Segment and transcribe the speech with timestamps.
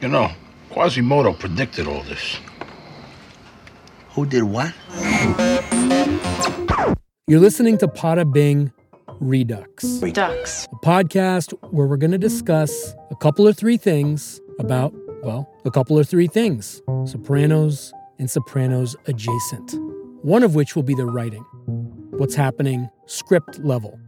[0.00, 0.30] You know,
[0.70, 2.38] Quasimodo predicted all this.
[4.12, 4.72] Who did what?
[7.26, 8.72] You're listening to Poda Bing
[9.20, 10.66] Redux, Redux.
[10.72, 15.70] a podcast where we're going to discuss a couple or three things about, well, a
[15.70, 19.74] couple or three things Sopranos and Sopranos adjacent.
[20.22, 21.44] One of which will be the writing,
[22.12, 24.00] what's happening script level.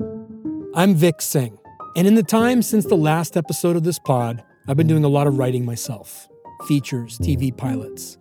[0.75, 1.59] I'm Vik Singh,
[1.97, 5.09] and in the time since the last episode of this pod, I've been doing a
[5.09, 6.29] lot of writing myself
[6.69, 8.17] features, TV pilots.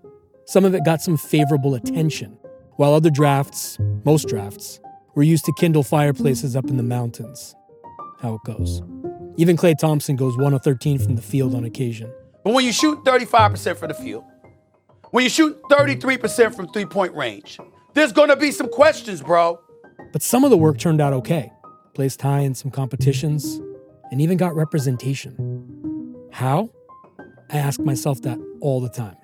[0.45, 2.35] Some of it got some favorable attention,
[2.77, 4.79] while other drafts, most drafts,
[5.13, 7.55] were used to kindle fireplaces up in the mountains.
[8.20, 8.81] How it goes.
[9.38, 12.12] Even Klay Thompson goes 1 of 13 from the field on occasion.
[12.43, 14.23] But when you shoot 35% from the field,
[15.12, 17.59] when you shoot 33% from three point range,
[17.93, 19.59] there's gonna be some questions, bro.
[20.12, 21.51] But some of the work turned out okay.
[21.93, 23.62] Placed high in some competitions,
[24.12, 25.50] and even got representation.
[26.41, 26.71] How?
[27.51, 29.15] I ask myself that all the time.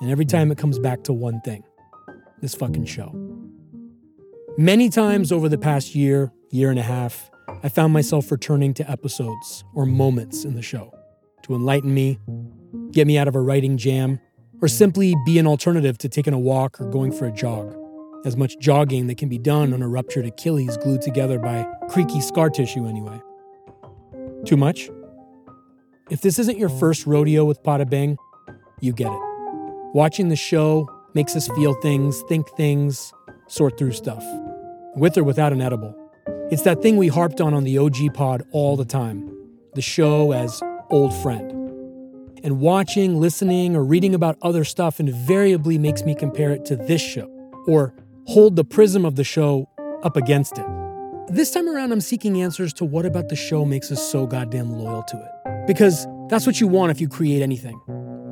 [0.00, 1.62] And every time it comes back to one thing
[2.40, 3.14] this fucking show.
[4.58, 7.30] Many times over the past year, year and a half,
[7.62, 10.92] I found myself returning to episodes or moments in the show
[11.44, 12.18] to enlighten me,
[12.90, 14.18] get me out of a writing jam,
[14.60, 17.76] or simply be an alternative to taking a walk or going for a jog.
[18.24, 22.20] As much jogging that can be done on a ruptured Achilles glued together by creaky
[22.20, 23.20] scar tissue, anyway.
[24.44, 24.90] Too much?
[26.10, 28.18] If this isn't your first rodeo with Poda Bing,
[28.80, 29.20] you get it.
[29.94, 33.12] Watching the show makes us feel things, think things,
[33.46, 34.24] sort through stuff,
[34.96, 35.94] with or without an edible.
[36.50, 39.30] It's that thing we harped on on the OG pod all the time
[39.74, 41.52] the show as old friend.
[42.42, 47.00] And watching, listening, or reading about other stuff invariably makes me compare it to this
[47.00, 47.28] show,
[47.68, 47.94] or
[48.26, 49.68] hold the prism of the show
[50.02, 50.79] up against it.
[51.30, 54.72] This time around, I'm seeking answers to what about the show makes us so goddamn
[54.72, 55.64] loyal to it.
[55.64, 57.80] Because that's what you want if you create anything.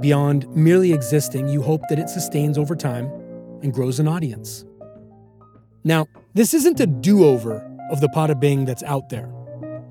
[0.01, 3.05] Beyond merely existing, you hope that it sustains over time
[3.63, 4.65] and grows an audience.
[5.85, 7.59] Now, this isn't a do over
[7.93, 9.33] of the Poda Bing that's out there.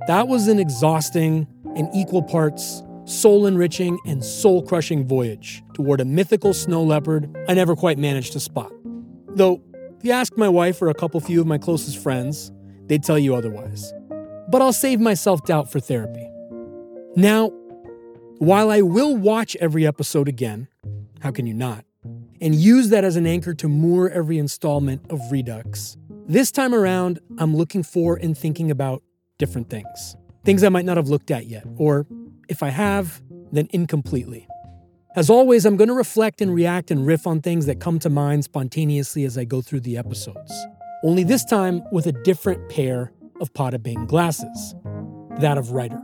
[0.07, 1.47] That was an exhausting
[1.77, 7.53] and equal parts soul enriching and soul crushing voyage toward a mythical snow leopard I
[7.53, 8.69] never quite managed to spot.
[9.29, 9.61] Though,
[9.97, 12.51] if you ask my wife or a couple few of my closest friends,
[12.87, 13.93] they'd tell you otherwise.
[14.49, 16.27] But I'll save myself doubt for therapy.
[17.15, 17.49] Now,
[18.39, 20.67] while I will watch every episode again,
[21.21, 21.85] how can you not?
[22.39, 25.97] And use that as an anchor to moor every installment of Redux.
[26.27, 29.01] This time around, I'm looking for and thinking about
[29.39, 30.15] different things.
[30.45, 32.05] Things I might not have looked at yet, or
[32.47, 33.21] if I have,
[33.51, 34.47] then incompletely.
[35.15, 38.09] As always, I'm going to reflect and react and riff on things that come to
[38.09, 40.53] mind spontaneously as I go through the episodes.
[41.03, 44.75] Only this time with a different pair of Poda Bing glasses
[45.39, 45.99] that of writer.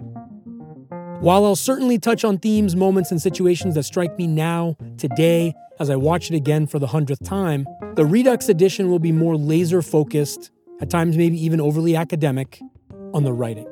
[1.20, 5.90] While I'll certainly touch on themes, moments, and situations that strike me now, today, as
[5.90, 7.66] I watch it again for the hundredth time,
[7.96, 12.62] the Redux edition will be more laser focused, at times maybe even overly academic,
[13.16, 13.68] on the writing.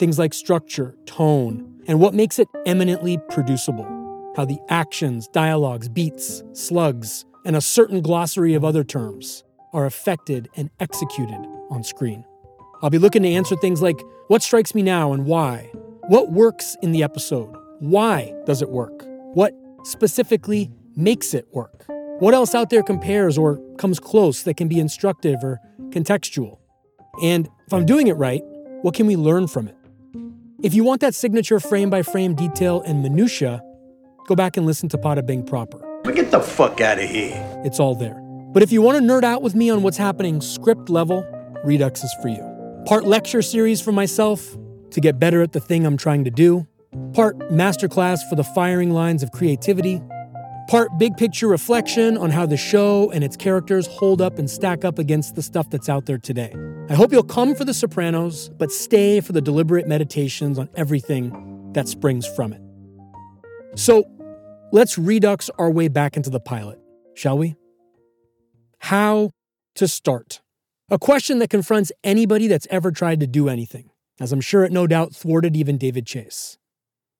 [0.00, 4.32] Things like structure, tone, and what makes it eminently producible.
[4.36, 10.48] How the actions, dialogues, beats, slugs, and a certain glossary of other terms are affected
[10.56, 12.24] and executed on screen.
[12.82, 15.70] I'll be looking to answer things like what strikes me now and why,
[16.08, 17.54] what works in the episode?
[17.80, 19.04] Why does it work?
[19.34, 19.52] What
[19.84, 21.84] specifically makes it work?
[22.18, 25.60] What else out there compares or comes close that can be instructive or
[25.90, 26.58] contextual?
[27.22, 28.42] And if I'm doing it right,
[28.82, 29.76] what can we learn from it?
[30.62, 33.62] If you want that signature frame by frame detail and minutia,
[34.26, 35.82] go back and listen to Poda Bing proper.
[36.04, 37.62] Get the fuck out of here.
[37.64, 38.25] It's all there.
[38.52, 41.26] But if you want to nerd out with me on what's happening script level,
[41.64, 42.84] Redux is for you.
[42.86, 44.56] Part lecture series for myself,
[44.90, 46.66] to get better at the thing I'm trying to do,
[47.12, 50.00] part masterclass for the firing lines of creativity,
[50.68, 54.84] part big picture reflection on how the show and its characters hold up and stack
[54.84, 56.54] up against the stuff that's out there today.
[56.88, 61.72] I hope you'll come for The Sopranos, but stay for the deliberate meditations on everything
[61.72, 62.62] that springs from it.
[63.74, 64.04] So,
[64.72, 66.78] let's redux our way back into the pilot,
[67.14, 67.56] shall we?
[68.78, 69.30] How
[69.74, 70.40] to start?
[70.90, 73.90] A question that confronts anybody that's ever tried to do anything
[74.20, 76.58] as I'm sure it no doubt thwarted even David Chase.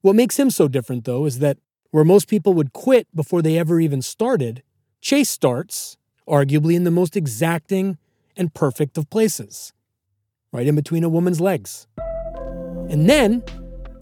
[0.00, 1.58] What makes him so different, though, is that
[1.90, 4.62] where most people would quit before they ever even started,
[5.00, 5.96] Chase starts,
[6.28, 7.98] arguably in the most exacting
[8.36, 9.72] and perfect of places,
[10.52, 11.86] right in between a woman's legs.
[12.88, 13.42] And then,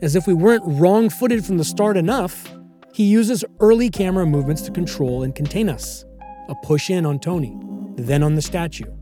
[0.02, 2.52] as if we weren't wrong footed from the start enough,
[2.92, 6.04] he uses early camera movements to control and contain us.
[6.48, 7.56] A push in on Tony,
[7.96, 8.92] then on the statue.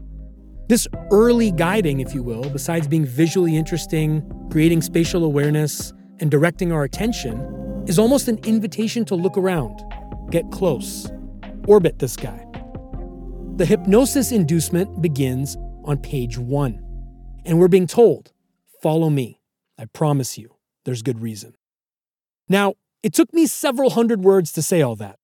[0.68, 6.72] This early guiding, if you will, besides being visually interesting, creating spatial awareness, and directing
[6.72, 9.82] our attention, is almost an invitation to look around,
[10.30, 11.10] get close,
[11.66, 12.46] orbit this guy.
[13.56, 16.80] The hypnosis inducement begins on page one,
[17.44, 18.32] and we're being told,
[18.82, 19.40] follow me.
[19.78, 20.54] I promise you,
[20.84, 21.54] there's good reason.
[22.48, 25.18] Now, it took me several hundred words to say all that,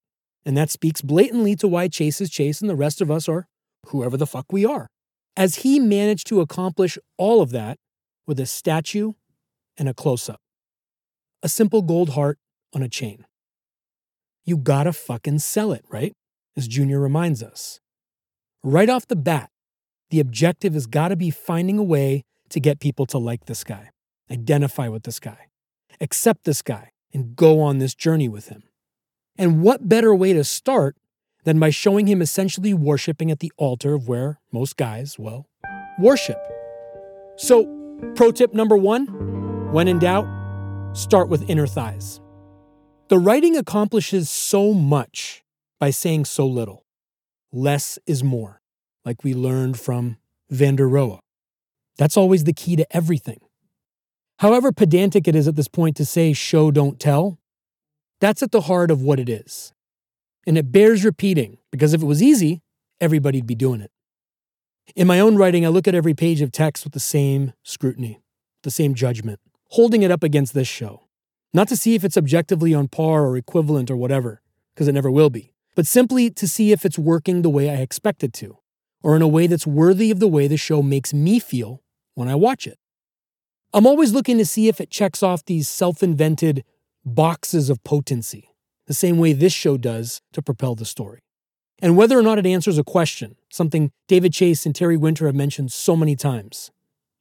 [0.49, 3.47] and that speaks blatantly to why Chase is Chase and the rest of us are
[3.89, 4.89] whoever the fuck we are,
[5.37, 7.77] as he managed to accomplish all of that
[8.27, 9.13] with a statue
[9.77, 10.41] and a close up.
[11.43, 12.39] A simple gold heart
[12.75, 13.27] on a chain.
[14.47, 16.15] You gotta fucking sell it, right?
[16.57, 17.79] As Junior reminds us.
[18.65, 19.51] Right off the bat,
[20.09, 23.91] the objective has gotta be finding a way to get people to like this guy,
[24.31, 25.49] identify with this guy,
[26.01, 28.63] accept this guy, and go on this journey with him.
[29.39, 30.97] And what better way to start
[31.45, 35.47] than by showing him essentially worshiping at the altar of where most guys, well,
[36.01, 36.39] worship?
[37.37, 37.65] So,
[38.17, 39.07] pro tip number one
[39.73, 40.27] when in doubt,
[40.97, 42.21] start with inner thighs.
[43.09, 45.45] The writing accomplishes so much
[45.79, 46.85] by saying so little.
[47.53, 48.61] Less is more,
[49.05, 50.17] like we learned from
[50.51, 51.21] van der Rohe.
[51.97, 53.41] That's always the key to everything.
[54.39, 57.39] However pedantic it is at this point to say show, don't tell,
[58.21, 59.73] that's at the heart of what it is.
[60.47, 62.63] And it bears repeating because if it was easy,
[63.01, 63.91] everybody'd be doing it.
[64.97, 68.21] In my own writing, I look at every page of text with the same scrutiny,
[68.63, 71.03] the same judgment, holding it up against this show.
[71.53, 74.43] Not to see if it's objectively on par or equivalent or whatever,
[74.75, 77.77] because it never will be, but simply to see if it's working the way I
[77.77, 78.59] expect it to,
[79.03, 81.83] or in a way that's worthy of the way the show makes me feel
[82.15, 82.79] when I watch it.
[83.73, 86.65] I'm always looking to see if it checks off these self invented
[87.15, 88.51] boxes of potency,
[88.87, 91.21] the same way this show does to propel the story.
[91.81, 95.35] And whether or not it answers a question, something David Chase and Terry Winter have
[95.35, 96.71] mentioned so many times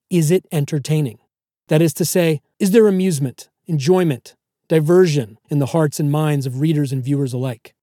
[0.10, 1.20] is it entertaining?
[1.68, 4.36] That is to say, is there amusement, enjoyment,
[4.70, 7.74] diversion in the hearts and minds of readers and viewers alike?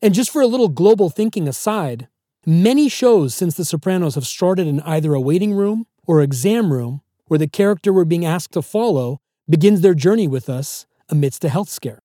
[0.00, 2.06] And just for a little global thinking aside,
[2.44, 7.00] many shows since The Sopranos have started in either a waiting room or exam room
[7.26, 11.48] where the character we're being asked to follow begins their journey with us amidst a
[11.48, 11.98] health scare.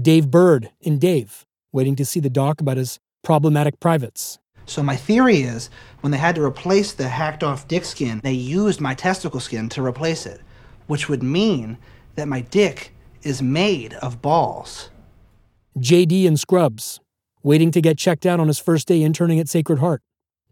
[0.00, 4.38] Dave Burd in Dave, waiting to see the doc about his problematic privates.
[4.66, 5.68] So my theory is
[6.00, 9.68] when they had to replace the hacked off dick skin, they used my testicle skin
[9.70, 10.40] to replace it,
[10.86, 11.78] which would mean
[12.14, 14.90] that my dick is made of balls.
[15.78, 17.00] JD in Scrubs,
[17.42, 20.02] waiting to get checked out on his first day interning at Sacred Heart.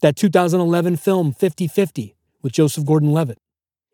[0.00, 3.38] That 2011 film 50 50 with Joseph Gordon Levitt.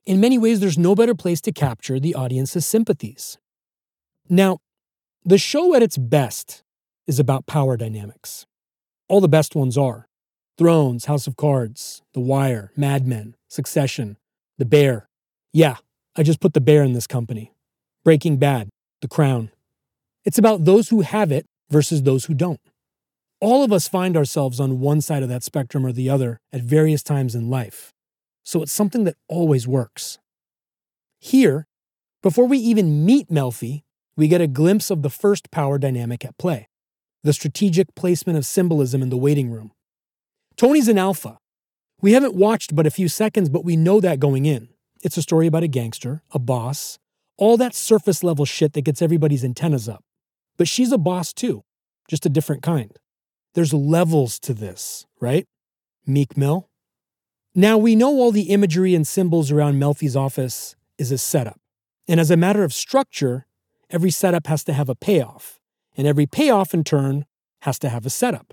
[0.07, 3.39] In many ways, there's no better place to capture the audience's sympathies.
[4.29, 4.59] Now,
[5.25, 6.63] the show at its best
[7.07, 8.47] is about power dynamics.
[9.09, 10.07] All the best ones are
[10.57, 14.17] Thrones, House of Cards, The Wire, Mad Men, Succession,
[14.59, 15.09] The Bear.
[15.53, 15.77] Yeah,
[16.17, 17.53] I just put The Bear in this company.
[18.05, 18.69] Breaking Bad,
[19.03, 19.51] The Crown.
[20.25, 22.61] It's about those who have it versus those who don't.
[23.41, 26.63] All of us find ourselves on one side of that spectrum or the other at
[26.63, 27.93] various times in life.
[28.43, 30.19] So it's something that always works.
[31.19, 31.67] Here,
[32.23, 33.83] before we even meet Melfi,
[34.17, 36.69] we get a glimpse of the first power dynamic at play
[37.25, 39.73] the strategic placement of symbolism in the waiting room.
[40.57, 41.39] Tony's an alpha.
[42.03, 44.69] We haven't watched but a few seconds, but we know that going in.
[45.03, 46.99] It's a story about a gangster, a boss,
[47.39, 50.05] all that surface level shit that gets everybody's antennas up.
[50.59, 51.65] But she's a boss too,
[52.09, 52.93] just a different kind.
[53.55, 55.47] There's levels to this, right?
[56.07, 56.69] Meek Mill.
[57.55, 61.59] Now we know all the imagery and symbols around Melfi's office is a setup.
[62.07, 63.47] And as a matter of structure,
[63.95, 65.61] every setup has to have a payoff,
[65.97, 67.25] and every payoff in turn
[67.63, 68.53] has to have a setup.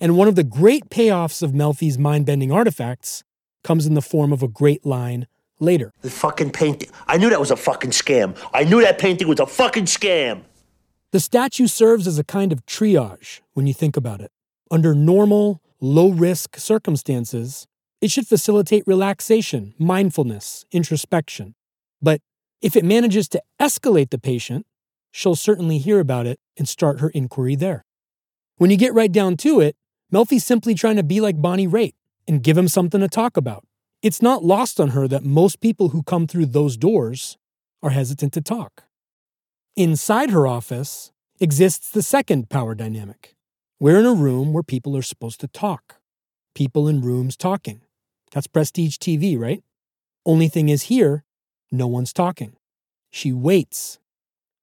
[0.00, 3.22] And one of the great payoffs of Melfi's mind bending artifacts
[3.62, 5.28] comes in the form of a great line
[5.60, 5.92] later.
[6.00, 6.90] The fucking painting.
[7.06, 8.36] I knew that was a fucking scam.
[8.52, 10.42] I knew that painting was a fucking scam.
[11.12, 14.32] The statue serves as a kind of triage when you think about it.
[14.72, 17.68] Under normal, low risk circumstances,
[18.00, 21.54] it should facilitate relaxation, mindfulness, introspection.
[22.02, 22.22] But
[22.60, 24.66] if it manages to escalate the patient,
[25.10, 27.84] she'll certainly hear about it and start her inquiry there.
[28.56, 29.76] When you get right down to it,
[30.12, 31.94] Melfi's simply trying to be like Bonnie Raitt
[32.26, 33.64] and give him something to talk about.
[34.02, 37.36] It's not lost on her that most people who come through those doors
[37.82, 38.84] are hesitant to talk.
[39.76, 43.36] Inside her office exists the second power dynamic.
[43.78, 46.00] We're in a room where people are supposed to talk.
[46.54, 47.82] People in rooms talking.
[48.32, 49.62] That's prestige TV, right?
[50.26, 51.24] Only thing is here,
[51.72, 52.56] no one's talking.
[53.10, 53.99] She waits.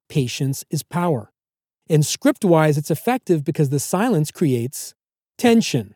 [0.09, 1.31] Patience is power.
[1.89, 4.93] And script wise, it's effective because the silence creates
[5.37, 5.95] tension.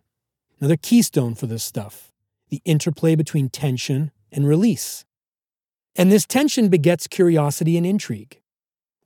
[0.60, 2.08] Another keystone for this stuff
[2.50, 5.06] the interplay between tension and release.
[5.96, 8.42] And this tension begets curiosity and intrigue.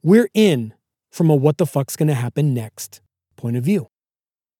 [0.02, 0.74] We're in,
[1.12, 3.02] from a what the fuck's gonna happen next
[3.38, 3.88] point of view.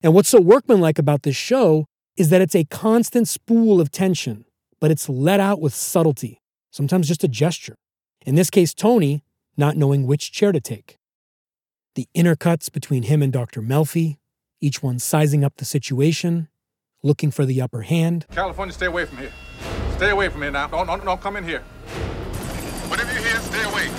[0.04, 1.86] And what's so workmanlike about this show
[2.16, 4.46] is that it's a constant spool of tension,
[4.80, 6.40] but it's let out with subtlety,
[6.72, 7.76] sometimes just a gesture.
[8.24, 9.24] In this case, Tony
[9.58, 10.98] not knowing which chair to take.
[11.96, 13.62] The intercuts between him and Dr.
[13.62, 14.18] Melfi,
[14.60, 16.50] each one sizing up the situation,
[17.04, 18.26] looking for the upper hand.
[18.32, 19.32] California, stay away from here.
[19.96, 20.68] Stay away from here now.
[20.68, 21.62] Don't, don't, don't come in here.
[22.90, 23.90] Whatever you hear, stay away.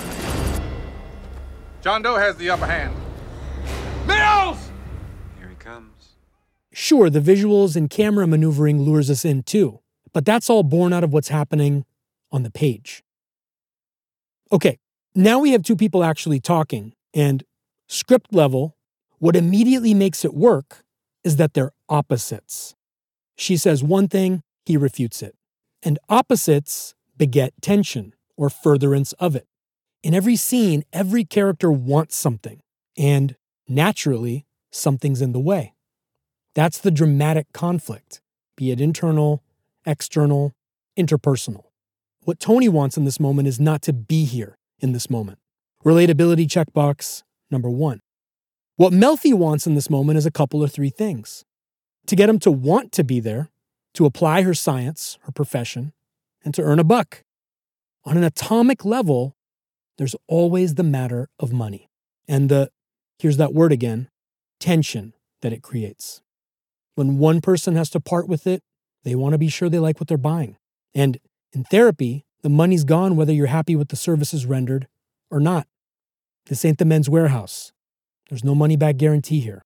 [1.81, 2.95] John Doe has the upper hand.
[4.05, 4.69] Mills!
[5.39, 6.09] Here he comes.
[6.73, 9.79] Sure, the visuals and camera maneuvering lures us in too,
[10.13, 11.85] but that's all born out of what's happening
[12.31, 13.03] on the page.
[14.51, 14.77] Okay,
[15.17, 17.43] now we have two people actually talking, and
[17.87, 18.77] script level,
[19.17, 20.83] what immediately makes it work
[21.23, 22.75] is that they're opposites.
[23.35, 25.35] She says one thing, he refutes it.
[25.81, 29.47] And opposites beget tension or furtherance of it.
[30.03, 32.61] In every scene, every character wants something,
[32.95, 33.35] and
[33.67, 35.73] naturally, something's in the way.
[36.53, 38.21] That's the dramatic conflict,
[38.55, 39.41] be it internal,
[39.83, 40.53] external,
[40.95, 41.63] interpersonal.
[42.23, 45.39] What Tony wants in this moment is not to be here in this moment.
[45.85, 48.01] Relatability checkbox number one.
[48.75, 51.43] What Melfi wants in this moment is a couple or three things
[52.05, 53.49] to get him to want to be there,
[53.95, 55.93] to apply her science, her profession,
[56.45, 57.23] and to earn a buck.
[58.05, 59.35] On an atomic level,
[59.97, 61.89] there's always the matter of money
[62.27, 62.69] and the,
[63.19, 64.09] here's that word again,
[64.59, 66.21] tension that it creates.
[66.95, 68.61] When one person has to part with it,
[69.03, 70.57] they want to be sure they like what they're buying.
[70.93, 71.17] And
[71.51, 74.87] in therapy, the money's gone whether you're happy with the services rendered
[75.29, 75.67] or not.
[76.45, 77.73] This ain't the Men's Wearhouse.
[78.29, 79.61] There's no money back guarantee here.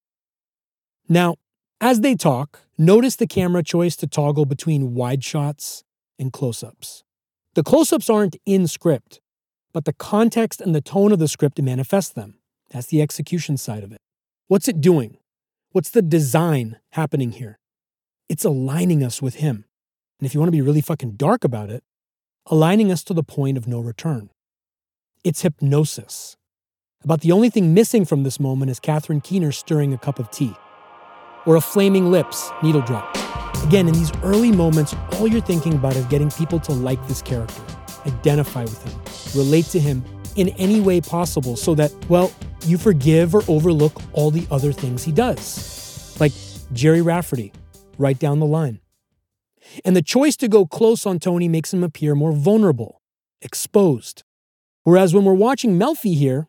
[1.08, 1.36] Now,
[1.80, 5.84] as they talk, notice the camera choice to toggle between wide shots
[6.18, 7.04] and close ups.
[7.54, 9.22] The close ups aren't in script,
[9.74, 12.40] but the context and the tone of the script manifest them.
[12.72, 14.02] That's the execution side of it.
[14.48, 15.20] What's it doing?
[15.72, 17.60] What's the design happening here?
[18.28, 19.66] It's aligning us with Him.
[20.20, 21.84] And if you want to be really fucking dark about it,
[22.52, 24.30] aligning us to the point of no return.
[25.24, 26.36] It's hypnosis.
[27.02, 30.30] About the only thing missing from this moment is Catherine Keener stirring a cup of
[30.32, 30.54] tea,
[31.46, 33.16] or a flaming lips needle drop.
[33.64, 37.22] Again, in these early moments, all you're thinking about is getting people to like this
[37.22, 37.62] character,
[38.06, 40.04] identify with him, relate to him
[40.36, 42.34] in any way possible so that, well,
[42.66, 46.18] you forgive or overlook all the other things he does.
[46.20, 46.34] Like
[46.74, 47.54] Gerry Rafferty,
[47.98, 48.82] right down the line.
[49.86, 53.02] And the choice to go close on Tony makes him appear more vulnerable,
[53.42, 54.24] exposed.
[54.84, 56.48] Whereas when we're watching Melfi here,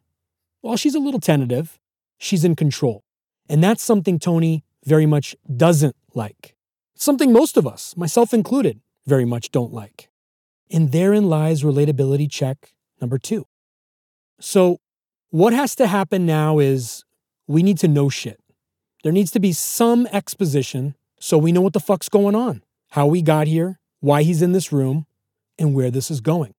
[0.60, 1.78] while she's a little tentative,
[2.18, 3.04] she's in control.
[3.48, 6.54] And that's something Tony very much doesn't like.
[6.94, 10.08] Something most of us, myself included, very much don't like.
[10.70, 13.46] And therein lies relatability check number two.
[14.40, 14.78] So,
[15.30, 17.04] what has to happen now is
[17.46, 18.40] we need to know shit.
[19.02, 23.06] There needs to be some exposition so we know what the fuck's going on, how
[23.06, 25.06] we got here, why he's in this room,
[25.58, 26.52] and where this is going.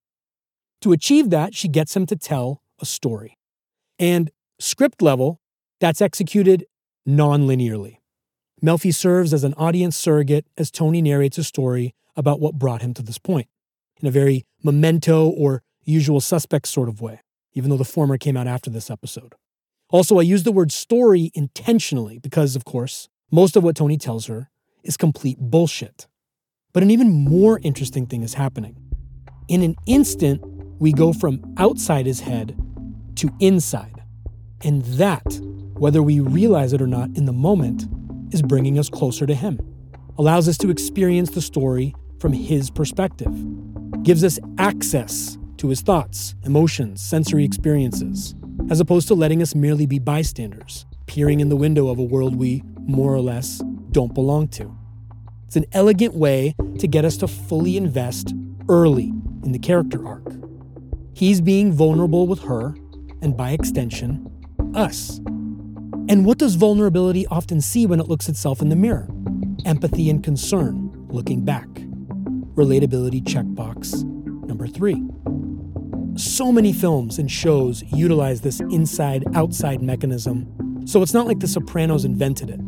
[0.82, 3.38] To achieve that, she gets him to tell a story.
[4.00, 5.40] And script level,
[5.80, 6.66] that's executed
[7.06, 7.98] non linearly.
[8.64, 12.96] Melfi serves as an audience surrogate as Tony narrates a story about what brought him
[12.96, 13.48] to this point,
[14.02, 17.22] in a very memento or usual suspect sort of way,
[17.54, 19.36] even though the former came out after this episode.
[19.92, 24.26] Also, I use the word story intentionally because, of course, most of what Tony tells
[24.26, 24.50] her
[24.84, 26.08] is complete bullshit.
[26.74, 28.76] But an even more interesting thing is happening.
[29.48, 30.42] In an instant,
[30.80, 32.58] we go from outside his head
[33.16, 34.02] to inside.
[34.64, 35.40] And that,
[35.74, 37.86] whether we realize it or not in the moment,
[38.34, 39.60] is bringing us closer to Him,
[40.18, 43.32] allows us to experience the story from His perspective,
[44.04, 48.34] gives us access to His thoughts, emotions, sensory experiences,
[48.70, 52.36] as opposed to letting us merely be bystanders, peering in the window of a world
[52.36, 53.62] we, more or less,
[53.92, 54.76] don't belong to.
[55.54, 58.34] It's an elegant way to get us to fully invest
[58.70, 60.26] early in the character arc.
[61.14, 62.76] He's being vulnerable with her,
[63.22, 64.28] and by extension,
[64.74, 65.20] us.
[66.10, 69.08] And what does vulnerability often see when it looks itself in the mirror?
[69.64, 71.68] Empathy and concern, looking back.
[72.56, 74.04] Relatability checkbox
[74.48, 75.04] number three.
[76.16, 81.48] So many films and shows utilize this inside outside mechanism, so it's not like The
[81.48, 82.60] Sopranos invented it.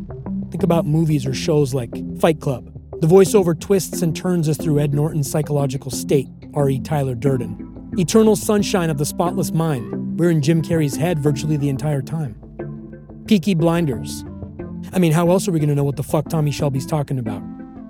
[0.52, 1.90] Think about movies or shows like
[2.20, 2.75] Fight Club.
[3.00, 6.80] The voiceover twists and turns us through Ed Norton's psychological state, R.E.
[6.80, 7.92] Tyler Durden.
[7.98, 10.18] Eternal Sunshine of the Spotless Mind.
[10.18, 12.34] We're in Jim Carrey's head virtually the entire time.
[13.26, 14.24] Peaky Blinders.
[14.94, 17.18] I mean, how else are we going to know what the fuck Tommy Shelby's talking
[17.18, 17.42] about?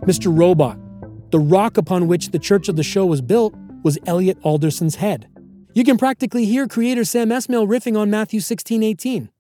[0.03, 0.37] Mr.
[0.37, 0.77] Robot.
[1.31, 5.29] The rock upon which the church of the show was built was Elliot Alderson's head.
[5.73, 9.31] You can practically hear creator Sam Esmail riffing on Matthew 16, 18.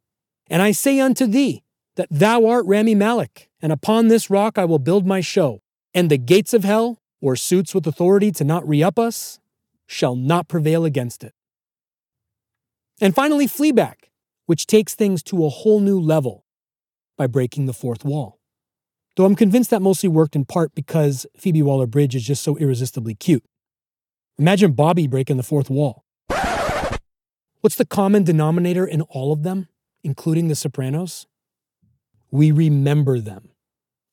[0.49, 1.65] And I say unto thee
[1.97, 5.63] that thou art Rami Malek, and upon this rock I will build my show,
[5.93, 9.41] and the gates of hell, or suits with authority to not re up us,
[9.87, 11.33] shall not prevail against it.
[13.01, 13.95] And finally, Fleabag,
[14.47, 16.45] which takes things to a whole new level
[17.17, 18.39] by breaking the fourth wall.
[19.17, 22.57] Though I'm convinced that mostly worked in part because Phoebe Waller Bridge is just so
[22.59, 23.45] irresistibly cute.
[24.39, 26.05] Imagine Bobby breaking the fourth wall.
[27.61, 29.69] What's the common denominator in all of them,
[30.05, 31.27] including The Sopranos?
[32.31, 33.51] We remember them,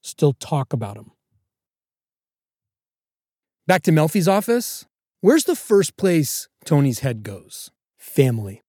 [0.01, 1.11] still talk about them.
[3.65, 4.85] Back to Melfi's office.
[5.21, 7.71] Where's the first place Tony's head goes?
[7.97, 8.61] Family.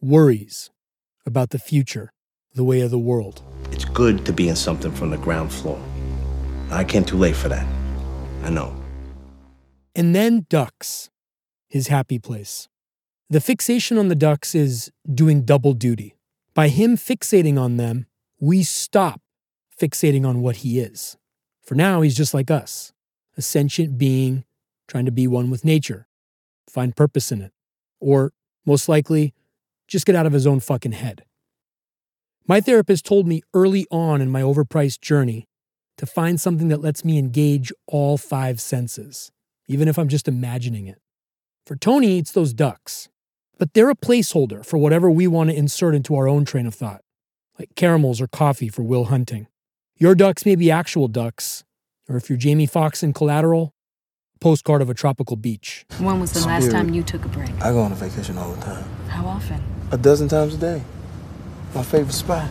[0.00, 0.70] Worries
[1.24, 2.12] about the future,
[2.54, 3.42] the way of the world.
[3.70, 5.80] It's good to be in something from the ground floor.
[6.70, 7.66] I came too late for that.
[8.42, 8.74] I know.
[9.94, 11.08] And then ducks,
[11.68, 12.68] his happy place.
[13.30, 16.16] The fixation on the ducks is doing double duty.
[16.54, 18.06] By him fixating on them,
[18.40, 19.20] we stop
[19.80, 21.16] fixating on what he is.
[21.62, 22.92] For now, he's just like us,
[23.36, 24.44] a sentient being
[24.88, 26.06] trying to be one with nature,
[26.68, 27.52] find purpose in it,
[28.00, 28.32] or
[28.64, 29.34] most likely,
[29.88, 31.24] just get out of his own fucking head.
[32.46, 35.48] My therapist told me early on in my overpriced journey
[35.98, 39.32] to find something that lets me engage all five senses,
[39.66, 41.00] even if I'm just imagining it.
[41.64, 43.08] For Tony, it's those ducks,
[43.58, 46.74] but they're a placeholder for whatever we want to insert into our own train of
[46.74, 47.00] thought,
[47.58, 49.46] like caramels or coffee for Will Hunting.
[49.96, 51.64] Your ducks may be actual ducks,
[52.08, 53.72] or if you're Jamie Foxx in Collateral,
[54.40, 55.86] postcard of a tropical beach.
[55.98, 57.50] When was the last time you took a break?
[57.62, 58.84] I go on a vacation all the time.
[59.08, 59.62] How often?
[59.92, 60.82] A dozen times a day.
[61.74, 62.50] My favorite spot.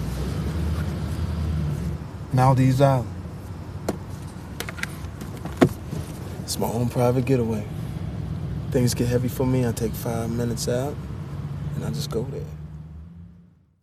[2.33, 3.09] Maldives Island.
[6.43, 7.65] It's my own private getaway.
[8.71, 10.95] Things get heavy for me, I take five minutes out
[11.75, 12.41] and I just go there.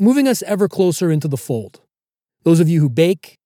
[0.02, 1.80] Moving us ever closer into the fold.
[2.42, 3.38] Those of you who bake,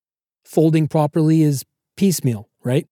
[0.42, 1.66] folding properly is
[1.98, 2.86] piecemeal, right?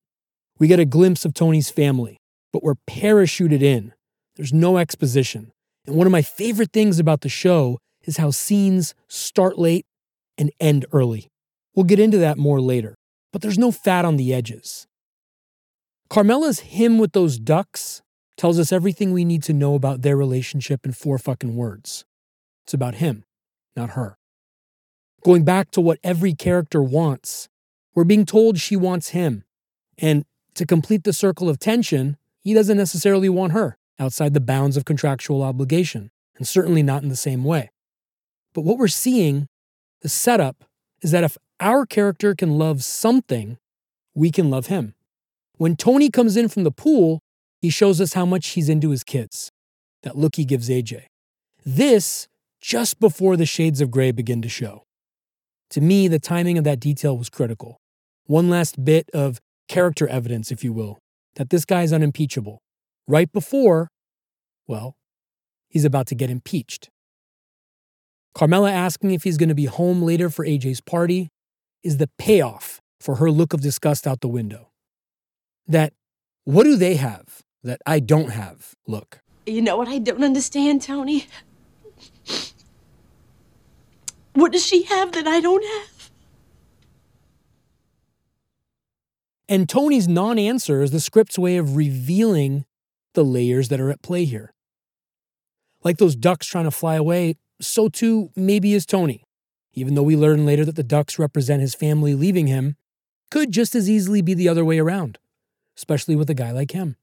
[0.59, 2.19] We get a glimpse of Tony's family,
[2.53, 3.95] but we're parachuted in.
[4.37, 5.51] There's no exposition.
[5.87, 9.87] And one of my favorite things about the show is how scenes start late
[10.37, 11.29] and end early.
[11.75, 12.95] We'll get into that more later,
[13.33, 14.87] but there's no fat on the edges.
[16.11, 18.03] Carmela's hymn with those ducks
[18.37, 22.05] tells us everything we need to know about their relationship in four fucking words.
[22.67, 23.24] It's about him,
[23.77, 24.17] not her.
[25.25, 27.49] Going back to what every character wants,
[27.95, 29.45] we're being told she wants him.
[29.99, 34.77] And to complete the circle of tension, he doesn't necessarily want her outside the bounds
[34.77, 37.71] of contractual obligation, and certainly not in the same way.
[38.53, 39.47] But what we're seeing,
[40.03, 40.65] the setup,
[41.01, 43.59] is that if our character can love something,
[44.15, 44.95] we can love him.
[45.57, 47.21] When Tony comes in from the pool,
[47.61, 49.51] he shows us how much he's into his kids,
[50.03, 51.05] that look he gives AJ.
[51.65, 52.29] This
[52.65, 54.87] just before the shades of gray begin to show.
[55.69, 57.77] To me, the timing of that detail was critical.
[58.25, 60.99] One last bit of character evidence, if you will,
[61.35, 62.63] that this guy is unimpeachable.
[63.07, 63.89] Right before,
[64.67, 64.95] well,
[65.69, 66.89] he's about to get impeached.
[68.35, 71.29] Carmela asking if he's going to be home later for AJ's party
[71.83, 74.71] is the payoff for her look of disgust out the window.
[75.67, 75.93] That,
[76.45, 79.21] what do they have that I don't have look?
[79.45, 81.27] You know what I don't understand, Tony?
[84.35, 86.11] What does she have that I don't have?
[89.49, 92.65] And Tony's non answer is the script's way of revealing
[93.15, 94.53] the layers that are at play here.
[95.83, 99.25] Like those ducks trying to fly away, so too maybe is Tony,
[99.75, 102.77] even though we learn later that the ducks represent his family leaving him,
[103.31, 105.19] could just as easily be the other way around,
[105.77, 106.97] especially with a guy like him.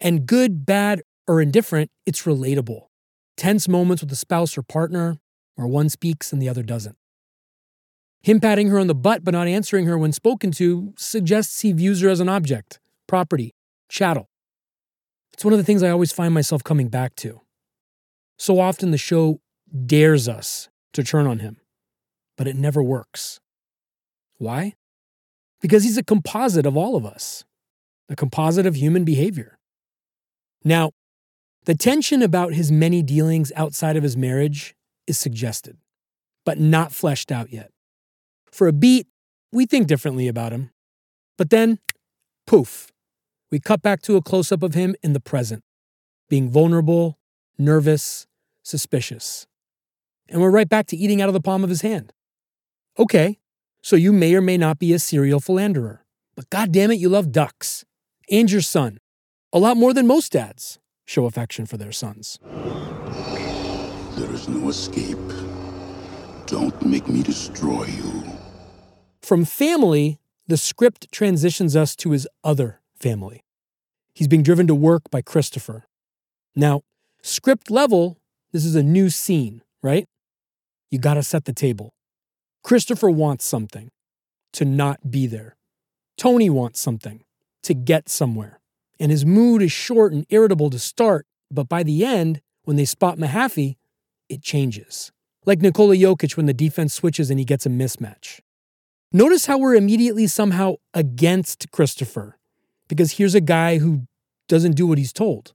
[0.00, 2.86] And good, bad, or indifferent, it's relatable.
[3.36, 5.18] Tense moments with a spouse or partner,
[5.58, 6.96] where one speaks and the other doesn't.
[8.22, 11.72] Him patting her on the butt but not answering her when spoken to suggests he
[11.72, 13.56] views her as an object, property,
[13.88, 14.28] chattel.
[15.32, 17.40] It's one of the things I always find myself coming back to.
[18.36, 19.40] So often the show
[19.84, 21.56] dares us to turn on him,
[22.36, 23.40] but it never works.
[24.36, 24.74] Why?
[25.60, 27.44] Because he's a composite of all of us,
[28.08, 29.58] a composite of human behavior.
[30.62, 30.92] Now,
[31.64, 34.76] the tension about his many dealings outside of his marriage
[35.08, 35.78] is suggested,
[36.44, 37.70] but not fleshed out yet.
[38.52, 39.06] For a beat,
[39.52, 40.70] we think differently about him.
[41.36, 41.78] But then,
[42.46, 42.92] poof,
[43.50, 45.62] we cut back to a close up of him in the present,
[46.28, 47.18] being vulnerable,
[47.58, 48.26] nervous,
[48.62, 49.46] suspicious.
[50.28, 52.12] And we're right back to eating out of the palm of his hand.
[52.98, 53.38] Okay,
[53.82, 56.04] so you may or may not be a serial philanderer,
[56.36, 57.84] but goddamn it, you love ducks
[58.30, 58.98] and your son.
[59.52, 60.78] A lot more than most dads.
[61.06, 62.38] show affection for their sons.
[64.18, 65.16] There is no escape.
[66.46, 68.24] Don't make me destroy you.
[69.22, 73.44] From family, the script transitions us to his other family.
[74.12, 75.86] He's being driven to work by Christopher.
[76.56, 76.82] Now,
[77.22, 78.18] script level,
[78.50, 80.08] this is a new scene, right?
[80.90, 81.94] You got to set the table.
[82.64, 83.88] Christopher wants something
[84.54, 85.54] to not be there.
[86.16, 87.22] Tony wants something
[87.62, 88.58] to get somewhere.
[88.98, 92.84] And his mood is short and irritable to start, but by the end, when they
[92.84, 93.76] spot Mahaffey,
[94.28, 95.12] it changes.
[95.46, 98.40] Like Nikola Jokic when the defense switches and he gets a mismatch.
[99.12, 102.38] Notice how we're immediately somehow against Christopher,
[102.88, 104.02] because here's a guy who
[104.48, 105.54] doesn't do what he's told.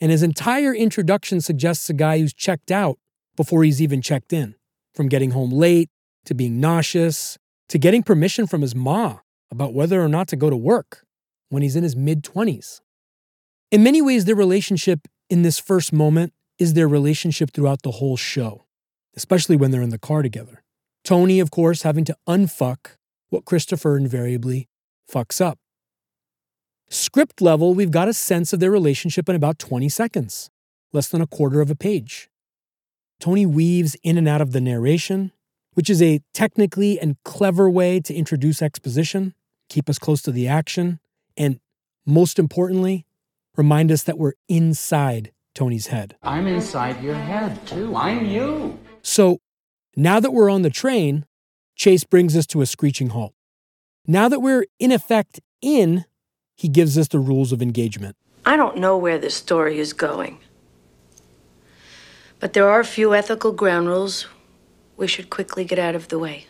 [0.00, 2.98] And his entire introduction suggests a guy who's checked out
[3.36, 4.54] before he's even checked in,
[4.94, 5.88] from getting home late
[6.26, 7.38] to being nauseous
[7.68, 9.18] to getting permission from his ma
[9.50, 11.04] about whether or not to go to work
[11.48, 12.80] when he's in his mid 20s.
[13.70, 18.16] In many ways, their relationship in this first moment is their relationship throughout the whole
[18.16, 18.64] show,
[19.16, 20.62] especially when they're in the car together.
[21.04, 22.96] Tony, of course, having to unfuck
[23.28, 24.68] what Christopher invariably
[25.10, 25.58] fucks up.
[26.88, 30.50] Script level, we've got a sense of their relationship in about 20 seconds,
[30.92, 32.30] less than a quarter of a page.
[33.20, 35.32] Tony weaves in and out of the narration,
[35.72, 39.34] which is a technically and clever way to introduce exposition,
[39.68, 41.00] keep us close to the action,
[41.36, 41.58] and
[42.06, 43.06] most importantly,
[43.56, 46.16] remind us that we're inside Tony's head.
[46.22, 47.94] I'm inside your head, too.
[47.96, 48.78] I'm you.
[49.02, 49.38] So
[49.96, 51.24] now that we're on the train,
[51.76, 53.32] Chase brings us to a screeching halt.
[54.06, 56.04] Now that we're in effect in,
[56.56, 58.16] he gives us the rules of engagement.
[58.44, 60.38] I don't know where this story is going.
[62.40, 64.26] But there are a few ethical ground rules
[64.96, 66.46] we should quickly get out of the way.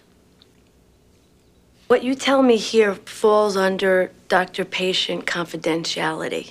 [1.87, 6.51] What you tell me here falls under doctor patient confidentiality.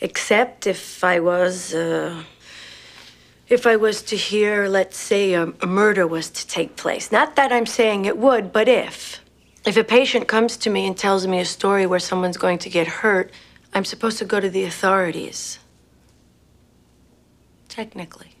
[0.00, 2.22] Except if I was, uh,
[3.48, 7.12] if I was to hear, let's say, a, a murder was to take place.
[7.12, 9.20] Not that I'm saying it would, but if.
[9.66, 12.70] If a patient comes to me and tells me a story where someone's going to
[12.70, 13.30] get hurt,
[13.74, 15.58] I'm supposed to go to the authorities.
[17.68, 18.36] Technically.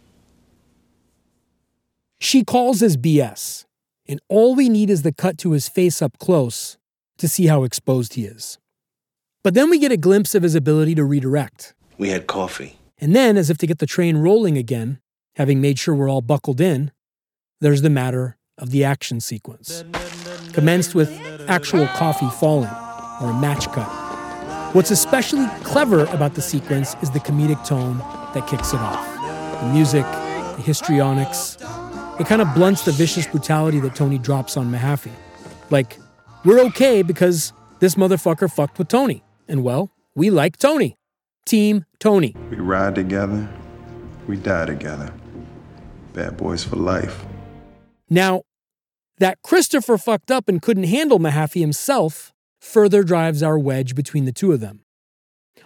[2.20, 3.64] She calls his BS,
[4.08, 6.78] and all we need is the cut to his face up close
[7.18, 8.59] to see how exposed he is.
[9.42, 11.74] But then we get a glimpse of his ability to redirect.
[11.96, 12.78] We had coffee.
[12.98, 15.00] And then, as if to get the train rolling again,
[15.36, 16.90] having made sure we're all buckled in,
[17.60, 19.82] there's the matter of the action sequence.
[20.52, 21.10] Commenced with
[21.48, 22.70] actual coffee falling,
[23.22, 23.88] or a match cut.
[24.74, 27.98] What's especially clever about the sequence is the comedic tone
[28.34, 29.62] that kicks it off.
[29.62, 31.56] The music, the histrionics,
[32.20, 35.12] it kind of blunts the vicious brutality that Tony drops on Mahaffey.
[35.70, 35.98] Like,
[36.44, 39.22] we're okay because this motherfucker fucked with Tony.
[39.50, 40.96] And well, we like Tony.
[41.44, 42.36] Team Tony.
[42.50, 43.48] We ride together,
[44.28, 45.12] we die together.
[46.12, 47.24] Bad boys for life.
[48.08, 48.42] Now,
[49.18, 54.32] that Christopher fucked up and couldn't handle Mahaffey himself further drives our wedge between the
[54.32, 54.84] two of them.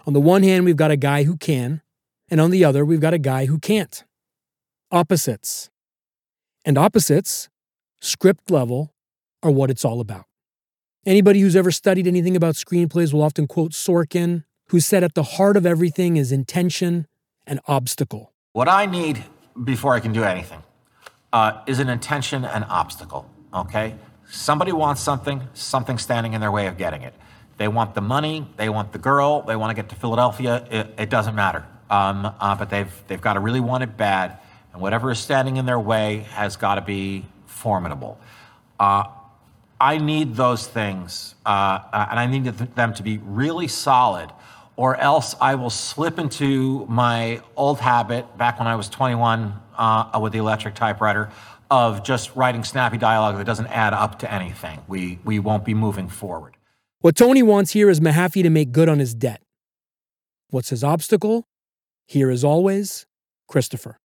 [0.07, 1.83] On the one hand, we've got a guy who can,
[2.27, 4.03] and on the other, we've got a guy who can't.
[4.91, 5.69] Opposites.
[6.65, 7.49] And opposites,
[8.01, 8.93] script level,
[9.43, 10.25] are what it's all about.
[11.05, 15.21] Anybody who's ever studied anything about screenplays will often quote Sorkin, who said at the
[15.21, 17.05] heart of everything is intention
[17.45, 18.33] and obstacle.
[18.53, 19.23] What I need
[19.63, 20.63] before I can do anything
[21.31, 23.93] uh, is an intention and obstacle, okay?
[24.27, 27.13] Somebody wants something, something standing in their way of getting it.
[27.57, 30.87] They want the money, they want the girl, they want to get to Philadelphia, it,
[30.97, 31.63] it doesn't matter.
[31.87, 34.39] Um, uh, but they've, they've got to really want it bad,
[34.73, 38.19] and whatever is standing in their way has got to be formidable.
[38.79, 39.03] Uh,
[39.79, 44.31] I need those things, uh, uh, and I need them to be really solid,
[44.77, 50.19] or else I will slip into my old habit back when I was 21 uh,
[50.21, 51.29] with the electric typewriter
[51.69, 54.81] of just writing snappy dialogue that doesn't add up to anything.
[54.87, 56.55] We, we won't be moving forward.
[56.99, 59.41] What Tony wants here is Mahaffey to make good on his debt.
[60.49, 61.47] What's his obstacle?
[62.07, 63.05] Here, as always,
[63.47, 63.97] Christopher.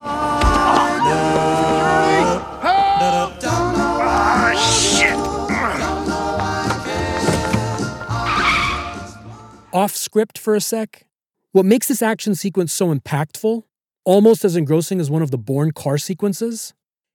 [9.73, 11.07] Off script for a sec.
[11.53, 13.63] What makes this action sequence so impactful,
[14.05, 16.75] almost as engrossing as one of the Bourne car sequences,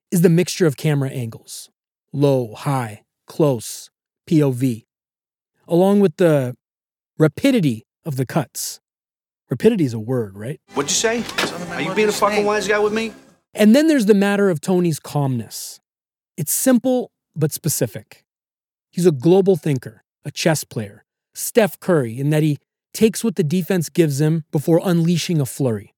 [0.10, 1.70] is the mixture of camera angles
[2.14, 3.90] low, high, close,
[4.30, 4.86] POV,
[5.68, 6.56] along with the
[7.18, 8.80] rapidity of the cuts.
[9.50, 10.62] Rapidity is a word, right?
[10.76, 11.24] What'd you say?
[11.72, 13.14] Are you being a fucking wise guy with me?
[13.54, 15.82] And then there's the matter of Tony's calmness.
[16.38, 18.24] It's simple but specific.
[18.92, 21.05] He's a global thinker, a chess player,
[21.36, 22.58] Steph Curry, in that he
[22.94, 25.94] takes what the defense gives him before unleashing a flurry.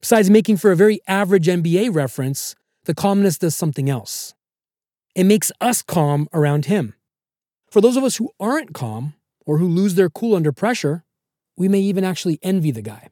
[0.00, 4.34] Besides making for a very average NBA reference, the calmness does something else.
[5.14, 6.94] It makes us calm around him.
[7.70, 9.14] For those of us who aren't calm
[9.46, 11.04] or who lose their cool under pressure,
[11.56, 13.08] we may even actually envy the guy.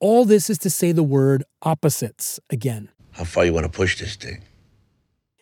[0.00, 2.90] All this is to say the word opposites again.
[3.12, 4.42] How far you want to push this thing?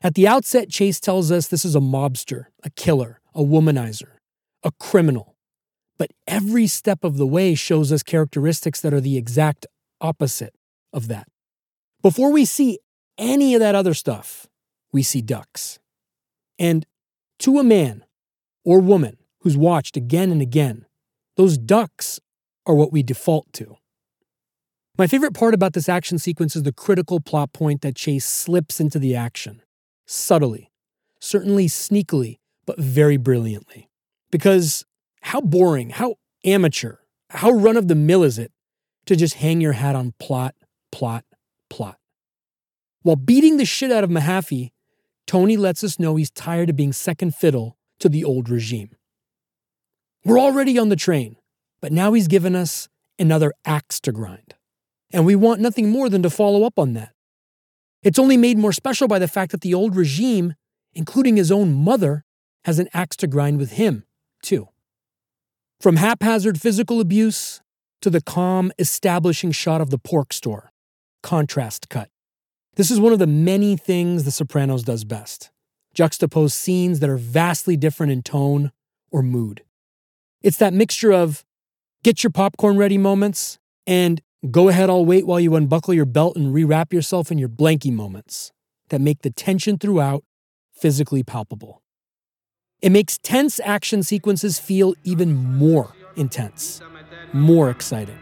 [0.03, 4.16] At the outset, Chase tells us this is a mobster, a killer, a womanizer,
[4.67, 5.37] a criminal.
[5.97, 9.65] But every step of the way shows us characteristics that are the exact
[10.01, 10.55] opposite
[10.93, 11.29] of that.
[12.03, 12.81] Before we see
[13.17, 14.47] any of that other stuff,
[14.93, 15.79] we see ducks.
[16.59, 16.85] And
[17.39, 18.05] to a man
[18.65, 20.85] or woman who's watched again and again,
[21.37, 22.19] those ducks
[22.67, 23.77] are what we default to.
[24.99, 28.81] My favorite part about this action sequence is the critical plot point that Chase slips
[28.81, 29.63] into the action,
[30.07, 30.73] subtly,
[31.21, 33.89] certainly sneakily, but very brilliantly.
[34.31, 34.85] Because
[35.23, 36.97] how boring, how amateur,
[37.31, 38.53] how run of the mill is it
[39.07, 40.55] to just hang your hat on plot,
[40.93, 41.25] plot,
[41.71, 41.99] plot?
[43.03, 44.71] While beating the shit out of Mahaffey,
[45.27, 48.97] Tony lets us know he's tired of being second fiddle to the old regime.
[50.25, 51.37] We're already on the train,
[51.81, 54.55] but now he's given us another axe to grind.
[55.13, 57.13] And we want nothing more than to follow up on that.
[58.03, 60.55] It's only made more special by the fact that the old regime,
[60.95, 62.25] including his own mother,
[62.65, 64.05] has an axe to grind with him,
[64.47, 64.69] too.
[65.81, 67.61] From haphazard physical abuse
[68.01, 70.71] to the calm, establishing shot of the pork store,
[71.23, 72.09] contrast cut.
[72.77, 75.51] This is one of the many things The Sopranos does best
[75.95, 78.71] juxtapose scenes that are vastly different in tone
[79.11, 79.65] or mood.
[80.43, 81.43] It's that mixture of
[82.05, 86.37] get your popcorn ready moments and go ahead, I'll wait while you unbuckle your belt
[86.37, 88.53] and rewrap yourself in your blankie moments
[88.91, 90.23] that make the tension throughout
[90.75, 91.83] physically palpable.
[92.83, 96.83] It makes tense action sequences feel even more intense,
[97.33, 98.19] more exciting.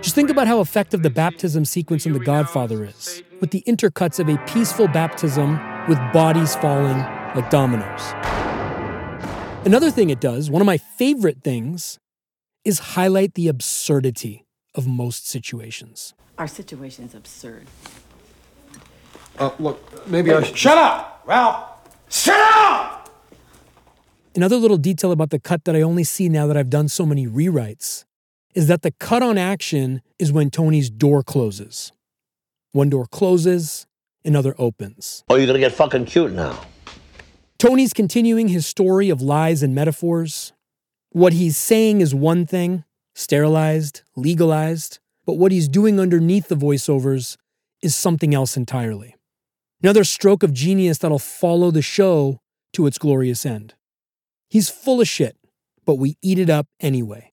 [0.00, 4.18] Just think about how effective the baptism sequence in The Godfather is, with the intercuts
[4.18, 6.98] of a peaceful baptism with bodies falling
[7.36, 8.12] like dominoes.
[9.64, 12.00] Another thing it does, one of my favorite things,
[12.64, 16.12] is highlight the absurdity of most situations.
[16.38, 17.66] Our situation is absurd.
[19.38, 20.58] Uh, look, maybe I should.
[20.58, 21.68] Shut up, Ralph!
[22.08, 22.61] Shut up!
[24.34, 27.04] Another little detail about the cut that I only see now that I've done so
[27.04, 28.04] many rewrites
[28.54, 31.92] is that the cut on action is when Tony's door closes.
[32.72, 33.86] One door closes,
[34.24, 35.22] another opens.
[35.28, 36.58] Oh, you're gonna get fucking cute now.
[37.58, 40.54] Tony's continuing his story of lies and metaphors.
[41.10, 47.36] What he's saying is one thing, sterilized, legalized, but what he's doing underneath the voiceovers
[47.82, 49.14] is something else entirely.
[49.82, 52.40] Another stroke of genius that'll follow the show
[52.72, 53.74] to its glorious end.
[54.52, 55.38] He's full of shit,
[55.86, 57.32] but we eat it up anyway.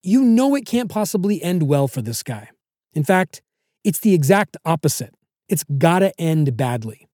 [0.00, 2.50] You know it can't possibly end well for this guy.
[2.94, 3.42] In fact,
[3.82, 5.12] it's the exact opposite.
[5.48, 7.08] It's gotta end badly.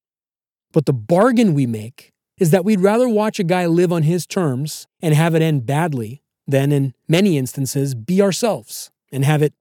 [0.70, 4.26] But the bargain we make is that we'd rather watch a guy live on his
[4.26, 9.54] terms and have it end badly than, in many instances, be ourselves and have it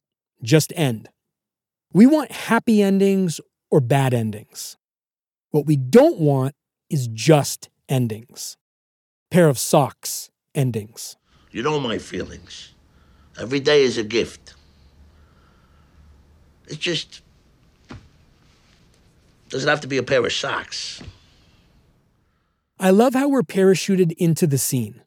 [0.44, 1.08] just end.
[1.94, 3.39] We want happy endings
[3.72, 4.76] or bad endings.
[5.52, 6.56] What we don't want
[6.89, 8.58] is just endings.
[9.36, 11.17] Pair of socks endings.
[11.52, 12.71] You know my feelings.
[13.38, 14.54] Every day is a gift.
[16.69, 17.21] It just
[19.50, 21.04] doesn't have to be a pair of socks.
[22.80, 25.02] I love how we're parachuted into the scene.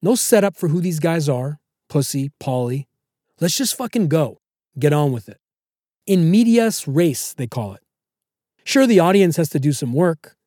[0.00, 1.58] No setup for who these guys are
[1.90, 2.86] Pussy, Paulie.
[3.38, 4.40] Let's just fucking go.
[4.78, 5.40] Get on with it.
[6.06, 7.82] In medias res, they call it.
[8.64, 10.38] Sure, the audience has to do some work,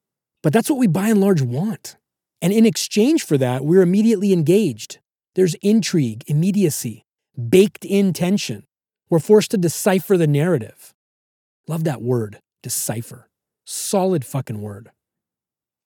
[0.41, 1.97] but that's what we by and large want.
[2.41, 4.99] And in exchange for that, we're immediately engaged.
[5.35, 7.05] There's intrigue, immediacy,
[7.49, 8.65] baked in tension.
[9.09, 10.93] We're forced to decipher the narrative.
[11.67, 13.29] Love that word, decipher.
[13.65, 14.91] Solid fucking word.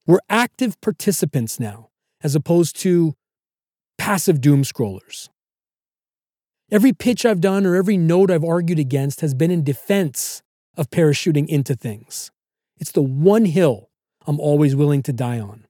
[0.06, 1.90] We're active participants now,
[2.22, 3.14] as opposed to
[3.98, 5.30] passive doom scrollers.
[6.72, 10.42] Every pitch I've done or every note I've argued against has been in defense
[10.78, 12.32] of parachuting into things.
[12.80, 13.90] It's the one hill
[14.26, 15.66] I'm always willing to die on.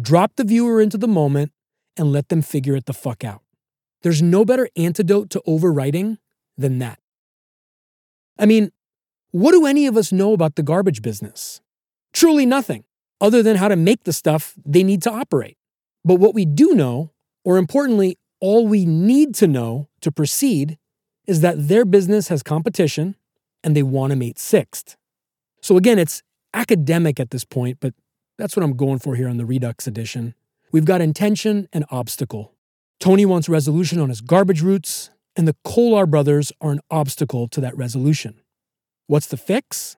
[0.00, 1.52] Drop the viewer into the moment
[1.96, 3.42] and let them figure it the fuck out.
[4.02, 6.18] There's no better antidote to overwriting
[6.56, 6.98] than that.
[8.38, 8.72] I mean,
[9.30, 11.60] what do any of us know about the garbage business?
[12.12, 12.84] Truly nothing,
[13.20, 15.56] other than how to make the stuff they need to operate.
[16.04, 17.12] But what we do know,
[17.44, 20.78] or importantly, all we need to know to proceed,
[21.26, 23.14] is that their business has competition
[23.62, 24.96] and they want to mate sixth.
[25.60, 27.94] So again, it's academic at this point, but
[28.38, 30.34] that's what I'm going for here on the Redux edition.
[30.72, 32.54] We've got intention and obstacle,
[33.02, 37.60] Tony wants resolution on his garbage routes, and the Kolar brothers are an obstacle to
[37.60, 38.40] that resolution.
[39.08, 39.96] What's the fix?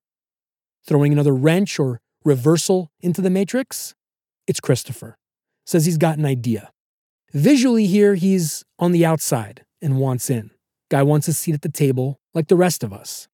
[0.89, 3.95] Throwing another wrench or reversal into the matrix?
[4.47, 5.19] It's Christopher.
[5.67, 6.73] Says he's got an idea.
[7.35, 10.51] Visually, here, he's on the outside and wants in.
[10.91, 13.29] Guy wants a seat at the table like the rest of us.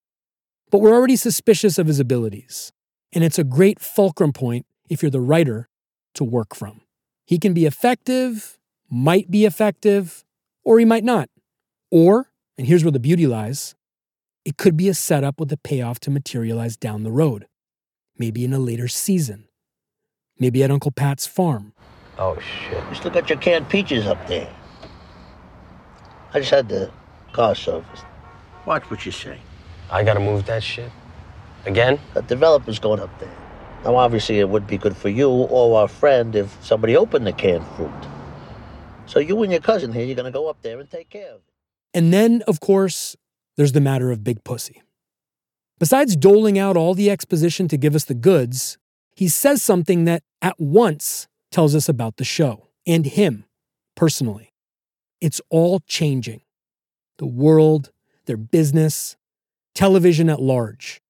[0.72, 2.72] But we're already suspicious of his abilities,
[3.12, 5.68] and it's a great fulcrum point if you're the writer
[6.14, 6.83] to work from.
[7.24, 8.59] He can be effective,
[8.90, 10.24] might be effective,
[10.64, 11.31] or he might not.
[11.90, 13.76] Or, and here's where the beauty lies,
[14.44, 17.46] it could be a setup with a payoff to materialize down the road,
[18.18, 19.48] maybe in a later season,
[20.38, 21.72] maybe at Uncle Pat's farm.
[22.18, 22.83] Oh, shit.
[22.88, 24.53] You still got your canned peaches up there.
[26.35, 26.90] I just had the
[27.33, 28.05] car serviced.
[28.66, 29.38] Watch what you say.
[29.90, 30.90] I gotta move that shit?
[31.66, 31.98] Again?
[32.14, 33.39] The developer's going up there.
[33.84, 37.32] Now, obviously, it would be good for you or our friend if somebody opened the
[37.32, 37.90] canned fruit.
[39.06, 41.36] So you and your cousin here, you're gonna go up there and take care of
[41.36, 41.52] it.
[41.94, 43.16] And then, of course,
[43.56, 44.82] there's the matter of Big Pussy.
[45.78, 48.76] Besides doling out all the exposition to give us the goods,
[49.16, 53.44] he says something that at once tells us about the show and him
[53.96, 54.52] personally.
[55.20, 56.42] It's all changing
[57.18, 57.92] the world,
[58.26, 59.16] their business,
[59.74, 61.00] television at large.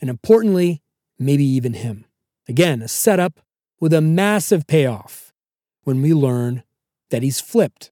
[0.00, 0.82] And importantly,
[1.18, 2.04] maybe even him.
[2.48, 3.40] Again, a setup
[3.80, 5.32] with a massive payoff
[5.84, 6.62] when we learn
[7.10, 7.90] that he's flipped.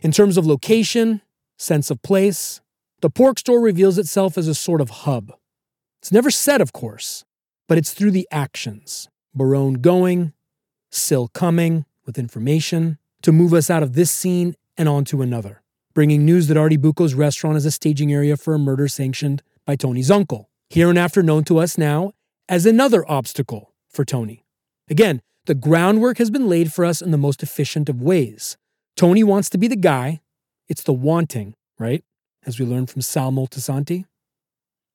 [0.00, 1.20] In terms of location,
[1.56, 2.60] sense of place,
[3.00, 5.32] the pork store reveals itself as a sort of hub.
[6.00, 7.24] It's never said, of course,
[7.68, 9.08] but it's through the actions.
[9.34, 10.32] Barone going,
[10.90, 15.62] Sil coming with information to move us out of this scene and onto another,
[15.94, 19.76] bringing news that Artie Bucco's restaurant is a staging area for a murder sanctioned by
[19.76, 22.12] Tony's uncle, here and after known to us now
[22.48, 24.44] as another obstacle for Tony.
[24.88, 28.56] Again, the groundwork has been laid for us in the most efficient of ways.
[28.96, 30.20] Tony wants to be the guy,
[30.68, 32.04] it's the wanting, right?
[32.46, 34.04] As we learned from Sal Moltisanti.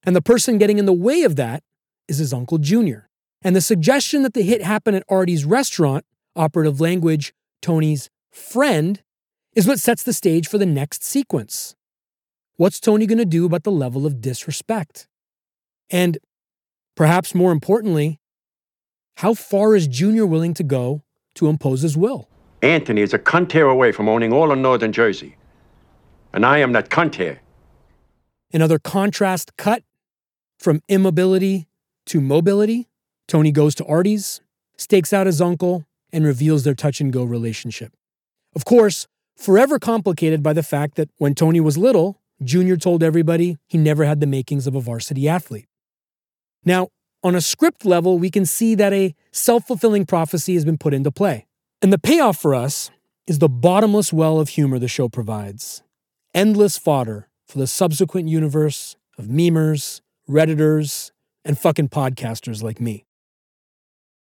[0.03, 1.61] And the person getting in the way of that
[2.07, 3.09] is his Uncle Junior.
[3.41, 9.01] And the suggestion that the hit happened at Artie's restaurant, operative language, Tony's friend,
[9.55, 11.75] is what sets the stage for the next sequence.
[12.55, 15.07] What's Tony going to do about the level of disrespect?
[15.89, 16.17] And
[16.95, 18.19] perhaps more importantly,
[19.17, 21.03] how far is Junior willing to go
[21.35, 22.27] to impose his will?
[22.61, 25.37] Anthony is a cunt hair away from owning all of northern Jersey.
[26.33, 27.41] And I am that cunt hair.
[28.53, 29.83] Another contrast cut
[30.57, 31.67] from immobility
[32.07, 32.87] to mobility.
[33.27, 34.41] Tony goes to Artie's,
[34.77, 37.93] stakes out his uncle, and reveals their touch and go relationship.
[38.55, 43.57] Of course, forever complicated by the fact that when Tony was little, Junior told everybody
[43.67, 45.67] he never had the makings of a varsity athlete.
[46.65, 46.89] Now,
[47.23, 50.93] on a script level, we can see that a self fulfilling prophecy has been put
[50.93, 51.47] into play.
[51.81, 52.91] And the payoff for us
[53.27, 55.83] is the bottomless well of humor the show provides.
[56.33, 61.11] Endless fodder for the subsequent universe of memers, Redditors,
[61.43, 63.05] and fucking podcasters like me.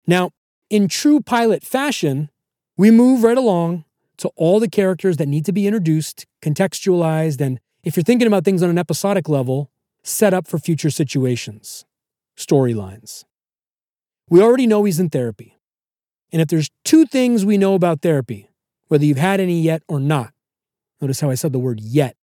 [0.06, 0.32] Now,
[0.70, 2.30] in true pilot fashion,
[2.78, 3.86] we move right along
[4.18, 8.44] to all the characters that need to be introduced, contextualized, and if you're thinking about
[8.46, 9.72] things on an episodic level,
[10.04, 11.86] set up for future situations,
[12.40, 13.26] storylines.
[14.30, 15.58] We already know he's in therapy.
[16.32, 18.50] And if there's two things we know about therapy,
[18.88, 20.32] whether you've had any yet or not,
[21.02, 22.16] notice how I said the word yet,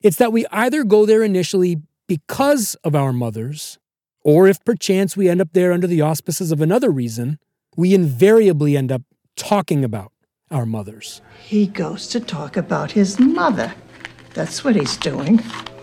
[0.00, 3.78] it's that we either go there initially because of our mothers,
[4.22, 7.38] or if perchance we end up there under the auspices of another reason,
[7.76, 9.02] we invariably end up
[9.36, 10.12] talking about
[10.50, 11.20] our mothers.
[11.44, 13.72] He goes to talk about his mother.
[14.34, 15.40] That's what he's doing.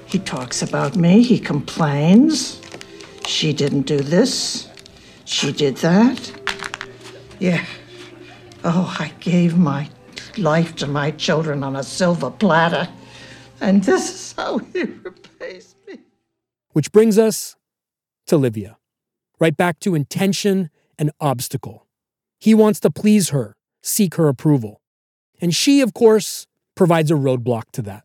[0.08, 2.62] He talks about me, he complains.
[3.28, 4.70] She didn't do this,
[5.26, 6.32] she did that.
[7.40, 7.66] Yeah.
[8.64, 9.90] Oh, I gave my
[10.38, 12.88] life to my children on a silver platter.
[13.62, 16.00] And this is how he repays me.
[16.74, 17.56] Which brings us
[18.28, 18.78] to Livia,
[19.40, 21.88] right back to intention and obstacle.
[22.40, 24.82] He wants to please her, seek her approval.
[25.42, 28.04] And she, of course, provides a roadblock to that.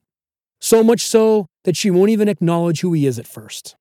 [0.60, 3.76] So much so that she won't even acknowledge who he is at first.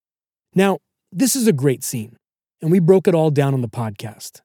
[0.55, 0.79] Now,
[1.11, 2.17] this is a great scene,
[2.61, 4.41] and we broke it all down on the podcast.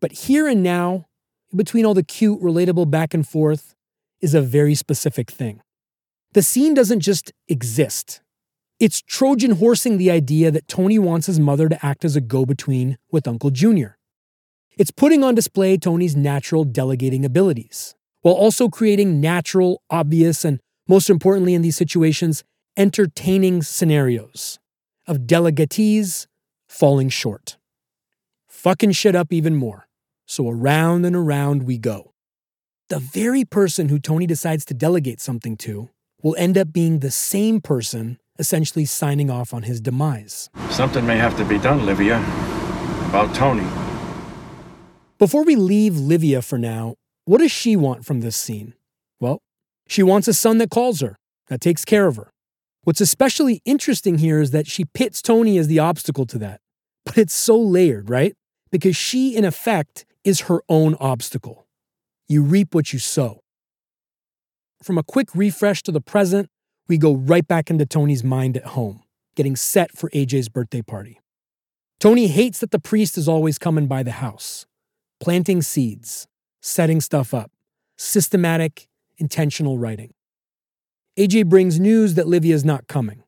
[0.00, 1.06] But here and now,
[1.54, 3.74] between all the cute, relatable back and forth,
[4.20, 5.60] is a very specific thing.
[6.32, 8.22] The scene doesn't just exist.
[8.80, 12.46] It's Trojan horsing the idea that Tony wants his mother to act as a go
[12.46, 13.98] between with Uncle Junior.
[14.78, 21.10] It's putting on display Tony's natural delegating abilities, while also creating natural, obvious, and most
[21.10, 22.44] importantly in these situations,
[22.76, 24.58] entertaining scenarios
[25.08, 26.26] of delegatees
[26.68, 27.56] falling short.
[28.48, 29.88] Fucking shit up even more.
[30.26, 32.12] So around and around we go.
[32.88, 35.90] the very person who Tony decides to delegate something to
[36.22, 40.48] will end up being the same person essentially signing off on his demise.
[40.70, 42.18] Something may have to be done, Livia,
[43.08, 43.66] about Tony.
[45.18, 46.94] Before we leave Livia for now,
[47.24, 48.74] what does she want from this scene?
[49.20, 49.40] Well,
[49.86, 51.16] she wants a son that calls her,
[51.48, 52.30] that takes care of her.
[52.84, 56.60] What's especially interesting here is that she pits Tony as the obstacle to that.
[57.04, 58.34] But it's so layered, right?
[58.70, 61.66] Because she, in effect, is her own obstacle.
[62.28, 63.40] You reap what you sow.
[64.82, 66.50] From a quick refresh to the present,
[66.86, 69.02] we go right back into Tony's mind at home,
[69.34, 71.20] getting set for AJ's birthday party.
[72.00, 74.66] Tony hates that the priest is always coming by the house,
[75.18, 76.28] planting seeds,
[76.60, 77.50] setting stuff up,
[77.96, 80.12] systematic, intentional writing.
[81.18, 83.24] AJ brings news that Livia's not coming.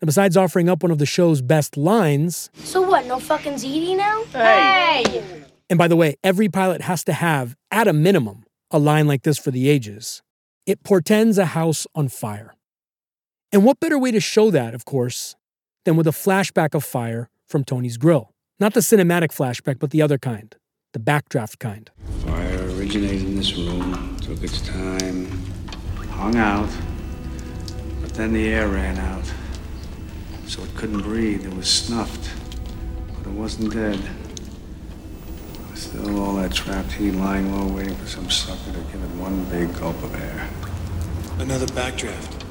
[0.00, 3.96] And besides offering up one of the show's best lines, So what, no fucking ziti
[3.96, 4.22] now?
[4.32, 5.24] Hey!
[5.68, 9.24] and by the way, every pilot has to have, at a minimum, a line like
[9.24, 10.22] this for the ages.
[10.66, 12.54] It portends a house on fire.
[13.50, 15.34] And what better way to show that, of course,
[15.84, 18.30] than with a flashback of fire from Tony's grill?
[18.60, 20.54] Not the cinematic flashback, but the other kind,
[20.92, 21.90] the backdraft kind.
[22.24, 25.26] Fire originated in this room, took its time,
[26.10, 26.95] hung out, but
[28.16, 29.24] then the air ran out.
[30.46, 31.44] So it couldn't breathe.
[31.44, 32.30] It was snuffed,
[33.18, 34.00] but it wasn't dead.
[35.74, 39.44] Still, all that trapped heat lying low, waiting for some sucker to give it one
[39.46, 40.48] big gulp of air.
[41.38, 42.42] Another backdraft.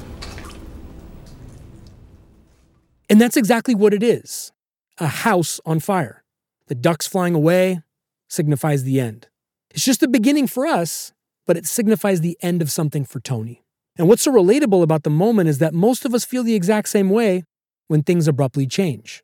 [3.10, 4.52] And that's exactly what it is
[4.98, 6.24] a house on fire.
[6.68, 7.82] The ducks flying away
[8.28, 9.28] signifies the end.
[9.70, 11.12] It's just the beginning for us,
[11.46, 13.65] but it signifies the end of something for Tony.
[13.98, 16.88] And what's so relatable about the moment is that most of us feel the exact
[16.88, 17.44] same way
[17.88, 19.22] when things abruptly change.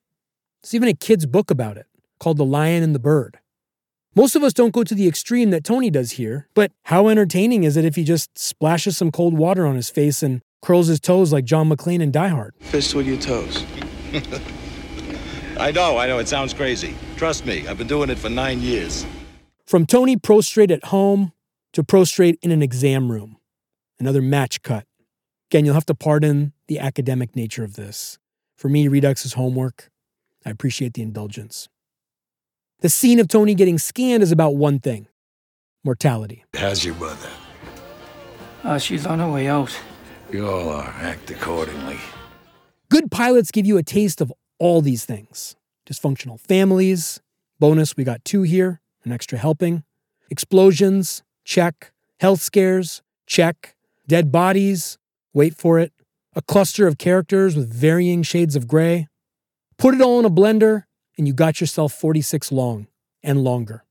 [0.63, 1.87] There's even a kid's book about it
[2.19, 3.39] called The Lion and the Bird.
[4.15, 7.65] Most of us don't go to the extreme that Tony does here, but how entertaining
[7.65, 11.01] is it if he just splashes some cold water on his face and curls his
[11.01, 12.55] toes like John McClane in Die Hard?
[12.61, 13.65] Fist with your toes.
[15.59, 16.95] I know, I know, it sounds crazy.
[17.17, 19.07] Trust me, I've been doing it for nine years.
[19.67, 21.33] From Tony prostrate at home
[21.73, 23.39] to prostrate in an exam room.
[24.03, 24.85] Another match cut.
[25.49, 28.19] Again, you'll have to pardon the academic nature of this.
[28.57, 29.93] For me, Redux is homework.
[30.45, 31.69] I appreciate the indulgence.
[32.81, 35.07] The scene of Tony getting scanned is about one thing
[35.85, 36.45] mortality.
[36.53, 37.31] How's your mother?
[38.65, 39.73] Uh, she's on her way out.
[40.33, 40.93] You all are.
[40.99, 42.01] Act accordingly.
[42.89, 45.55] Good pilots give you a taste of all these things
[45.89, 47.21] dysfunctional families.
[47.61, 49.85] Bonus, we got two here, an extra helping.
[50.29, 51.93] Explosions, check.
[52.19, 53.77] Health scares, check.
[54.13, 54.99] Dead bodies,
[55.33, 55.91] wait for it.
[56.37, 59.09] A cluster of characters with varying shades of gray.
[59.79, 60.85] Put it all in a blender,
[61.17, 62.89] and you got yourself 46 long
[63.23, 63.87] and longer.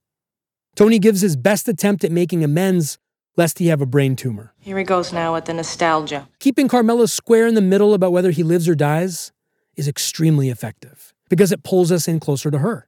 [0.76, 3.00] Tony gives his best attempt at making amends
[3.36, 4.54] lest he have a brain tumor.
[4.60, 6.28] Here he goes now with the nostalgia.
[6.38, 9.32] Keeping Carmela square in the middle about whether he lives or dies
[9.76, 12.88] is extremely effective because it pulls us in closer to her.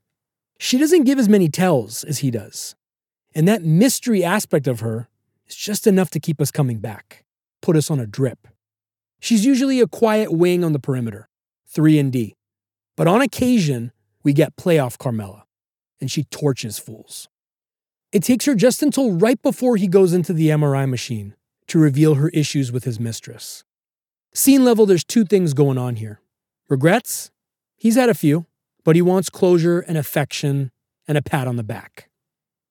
[0.59, 2.75] She doesn't give as many tells as he does.
[3.33, 5.09] And that mystery aspect of her
[5.47, 7.22] is just enough to keep us coming back,
[7.63, 8.47] put us on a drip.
[9.19, 11.29] She's usually a quiet wing on the perimeter,
[11.69, 12.35] 3 and D.
[12.95, 13.91] But on occasion,
[14.21, 15.45] we get playoff Carmela,
[15.99, 17.29] and she torches fools.
[18.11, 21.35] It takes her just until right before he goes into the MRI machine
[21.67, 23.63] to reveal her issues with his mistress.
[24.33, 26.19] Scene level, there's two things going on here.
[26.69, 27.31] Regrets?
[27.77, 28.45] He's had a few,
[28.83, 30.71] but he wants closure and affection
[31.07, 32.09] and a pat on the back.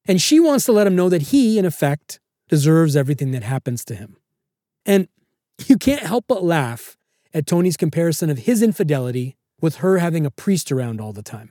[0.05, 3.85] And she wants to let him know that he, in effect, deserves everything that happens
[3.87, 4.17] to him.
[4.85, 5.09] And
[5.67, 6.97] you can't help but laugh
[7.35, 11.51] at Tony's comparison of his infidelity with her having a priest around all the time.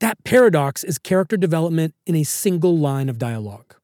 [0.00, 3.76] That paradox is character development in a single line of dialogue.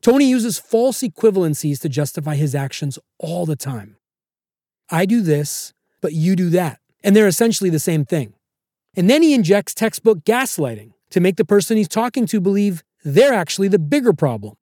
[0.00, 3.96] Tony uses false equivalencies to justify his actions all the time.
[4.90, 6.80] I do this, but you do that.
[7.04, 8.34] And they're essentially the same thing.
[8.96, 13.32] And then he injects textbook gaslighting to make the person he's talking to believe they're
[13.32, 14.54] actually the bigger problem.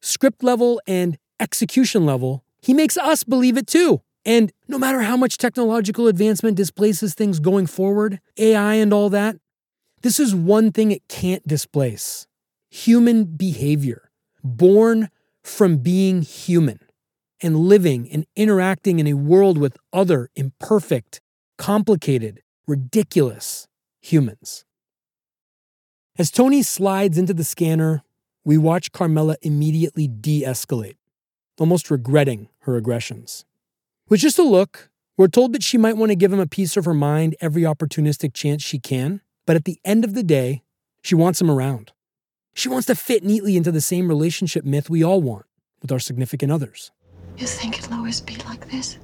[0.00, 4.02] Script level and execution level, he makes us believe it too.
[4.24, 9.36] And no matter how much technological advancement displaces things going forward, AI and all that,
[10.02, 12.26] this is one thing it can't displace
[12.70, 14.10] human behavior,
[14.44, 15.08] born
[15.42, 16.78] from being human
[17.42, 21.20] and living and interacting in a world with other imperfect,
[21.56, 23.66] complicated, ridiculous
[24.00, 24.64] humans.
[26.18, 28.02] As Tony slides into the scanner,
[28.44, 30.98] we watch Carmela immediately de escalate,
[31.58, 33.44] almost regretting her aggressions.
[34.08, 36.76] With just a look, we're told that she might want to give him a piece
[36.76, 40.62] of her mind every opportunistic chance she can, but at the end of the day,
[41.02, 41.92] she wants him around.
[42.54, 45.46] She wants to fit neatly into the same relationship myth we all want
[45.80, 46.90] with our significant others.
[47.36, 48.98] You think it'll always be like this?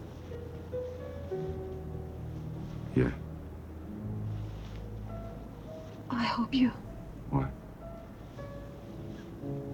[2.94, 3.10] Yeah.
[6.10, 6.70] I hope you.
[7.30, 7.48] What?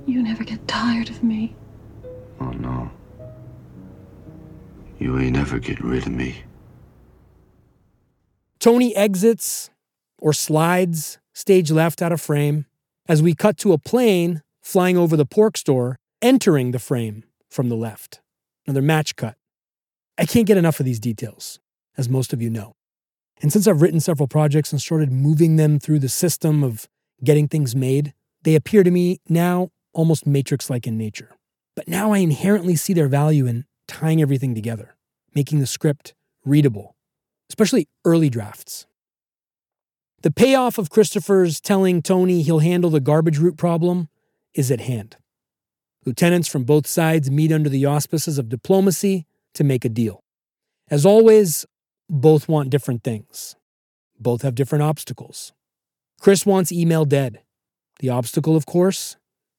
[0.06, 1.54] You never get tired of me.
[2.40, 2.90] Oh, no.
[5.02, 6.44] You ain't ever getting rid of me.
[8.60, 9.68] Tony exits
[10.18, 12.66] or slides stage left out of frame
[13.08, 17.68] as we cut to a plane flying over the pork store, entering the frame from
[17.68, 18.20] the left.
[18.64, 19.34] Another match cut.
[20.16, 21.58] I can't get enough of these details,
[21.98, 22.74] as most of you know.
[23.40, 26.86] And since I've written several projects and started moving them through the system of
[27.24, 31.34] getting things made, they appear to me now almost matrix like in nature.
[31.74, 34.96] But now I inherently see their value in tying everything together,
[35.34, 36.14] making the script
[36.44, 36.96] readable,
[37.48, 38.86] especially early drafts.
[40.22, 44.08] The payoff of Christopher's telling Tony he'll handle the garbage route problem
[44.54, 45.16] is at hand.
[46.04, 50.22] Lieutenants from both sides meet under the auspices of diplomacy to make a deal.
[50.90, 51.66] As always,
[52.08, 53.56] both want different things.
[54.18, 55.52] Both have different obstacles.
[56.20, 57.40] Chris wants Emil dead.
[57.98, 59.16] The obstacle, of course,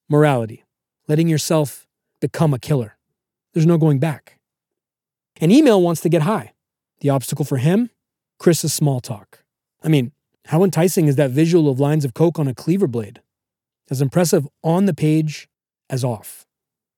[0.10, 0.64] morality,
[1.08, 1.88] letting yourself
[2.22, 2.93] become a killer.
[3.54, 4.40] There's no going back.
[5.40, 6.54] And Emil wants to get high.
[7.02, 7.90] The obstacle for him,
[8.40, 9.44] Chris's small talk.
[9.84, 10.12] I mean,
[10.46, 13.22] how enticing is that visual of lines of coke on a cleaver blade?
[13.90, 15.48] As impressive on the page
[15.90, 16.46] as off.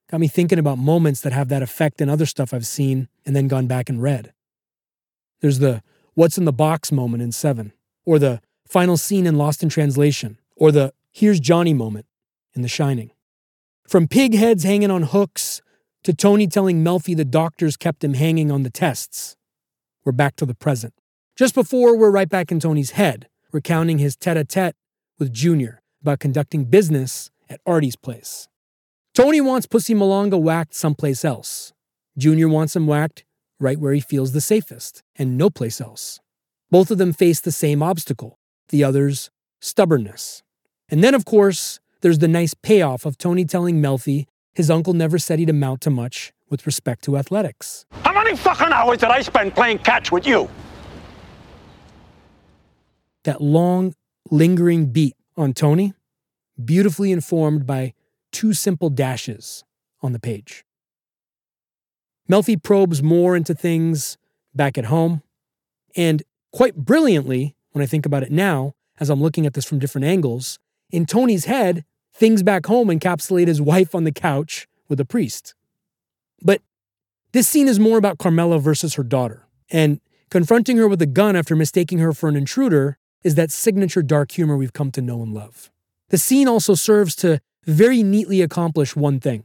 [0.10, 3.36] Got me thinking about moments that have that effect in other stuff I've seen and
[3.36, 4.34] then gone back and read.
[5.42, 5.82] There's the
[6.14, 7.74] what's in the box moment in Seven,
[8.06, 12.06] or the final scene in Lost in Translation, or the here's Johnny moment
[12.54, 13.12] in The Shining.
[13.88, 15.62] From pig heads hanging on hooks
[16.06, 19.36] to Tony telling Melfi the doctors kept him hanging on the tests,
[20.06, 20.94] we're back to the present.
[21.36, 24.76] Just before, we're right back in Tony's head, recounting his tete a tete
[25.18, 28.48] with Junior about conducting business at Artie's place.
[29.16, 31.74] Tony wants Pussy Malanga whacked someplace else.
[32.16, 33.26] Junior wants him whacked
[33.60, 36.20] right where he feels the safest, and no place else.
[36.70, 38.38] Both of them face the same obstacle,
[38.70, 40.44] the other's stubbornness.
[40.88, 45.20] And then, of course, there's the nice payoff of Tony telling Melfi his uncle never
[45.20, 47.86] said he'd amount to much with respect to athletics.
[47.92, 50.50] How many fucking hours did I spend playing catch with you?
[53.26, 53.94] That long,
[54.32, 55.94] lingering beat on Tony,
[56.64, 57.94] beautifully informed by
[58.32, 59.64] two simple dashes
[60.02, 60.64] on the page.
[62.32, 64.18] Melfi probes more into things
[64.54, 65.22] back at home,
[65.96, 69.80] and quite brilliantly, when I think about it now, as I'm looking at this from
[69.80, 70.60] different angles,
[70.92, 71.84] in Tony's head,
[72.16, 75.54] things back home encapsulate his wife on the couch with a priest.
[76.42, 76.62] But
[77.34, 80.00] this scene is more about Carmela versus her daughter, and
[80.30, 84.32] confronting her with a gun after mistaking her for an intruder is that signature dark
[84.32, 85.72] humor we've come to know and love.
[86.10, 89.44] The scene also serves to very neatly accomplish one thing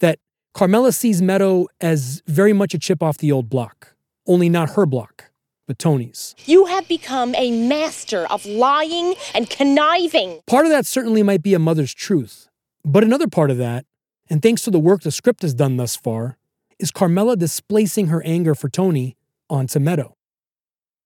[0.00, 0.18] that
[0.54, 3.94] Carmela sees Meadow as very much a chip off the old block,
[4.26, 5.30] only not her block,
[5.66, 6.34] but Tony's.
[6.44, 10.40] You have become a master of lying and conniving.
[10.46, 12.48] Part of that certainly might be a mother's truth,
[12.84, 13.86] but another part of that,
[14.28, 16.36] and thanks to the work the script has done thus far,
[16.78, 19.16] is Carmela displacing her anger for Tony
[19.48, 20.16] onto Meadow.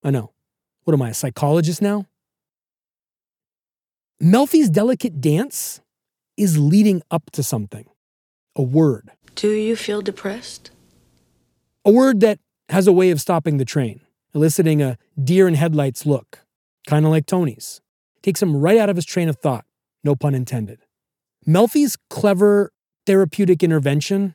[0.02, 0.32] I know.
[0.84, 2.06] What am I, a psychologist now?
[4.22, 5.80] Melfi's delicate dance
[6.36, 7.86] is leading up to something
[8.54, 9.10] a word.
[9.34, 10.70] Do you feel depressed?
[11.84, 12.38] A word that
[12.70, 14.00] has a way of stopping the train,
[14.36, 16.40] eliciting a deer in headlights look,
[16.86, 17.80] kind of like Tony's.
[18.22, 19.64] Takes him right out of his train of thought,
[20.04, 20.80] no pun intended.
[21.46, 22.70] Melfi's clever
[23.06, 24.34] therapeutic intervention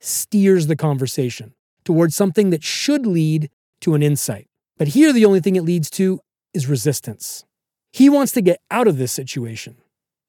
[0.00, 3.48] steers the conversation towards something that should lead
[3.80, 4.48] to an insight.
[4.76, 6.20] But here, the only thing it leads to
[6.52, 7.44] is resistance.
[7.90, 9.76] He wants to get out of this situation.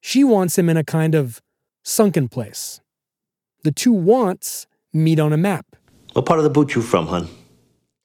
[0.01, 1.41] She wants him in a kind of
[1.83, 2.79] sunken place.
[3.63, 5.65] The two wants meet on a map.
[6.13, 7.27] What part of the boot you from, hun?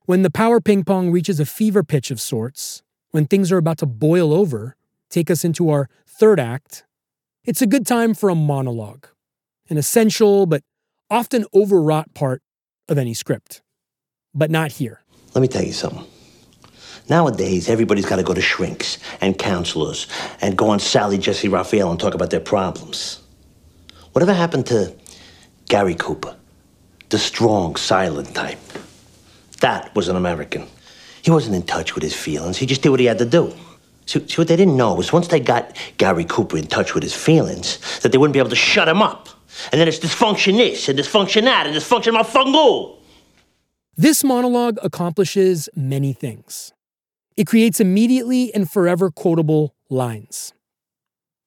[0.07, 2.83] When the power ping pong reaches a fever pitch of sorts,
[3.13, 4.77] when things are about to boil over,
[5.09, 6.85] take us into our third act,
[7.45, 9.07] it's a good time for a monologue,
[9.71, 10.63] an essential but
[11.09, 12.43] often overwrought part
[12.87, 13.63] of any script.
[14.35, 15.01] But not here.
[15.35, 16.05] Let me tell you something.
[17.09, 20.07] Nowadays, everybody's got to go to shrinks and counselors
[20.43, 23.23] and go on Sally Jessy Raphael and talk about their problems.
[24.13, 24.95] Whatever happened to
[25.71, 26.37] Gary Cooper,
[27.09, 28.59] the strong, silent type?
[29.65, 30.67] That was an American.
[31.23, 32.59] He wasn't in touch with his feelings.
[32.59, 33.51] He just did what he had to do.
[34.05, 37.03] See, see, what they didn't know was once they got Gary Cooper in touch with
[37.03, 39.31] his feelings, that they wouldn't be able to shut him up.
[39.73, 42.99] And then it's dysfunction this and dysfunction that and dysfunction mafungo.
[43.97, 46.75] This monologue accomplishes many things.
[47.35, 50.53] It creates immediately and forever quotable lines.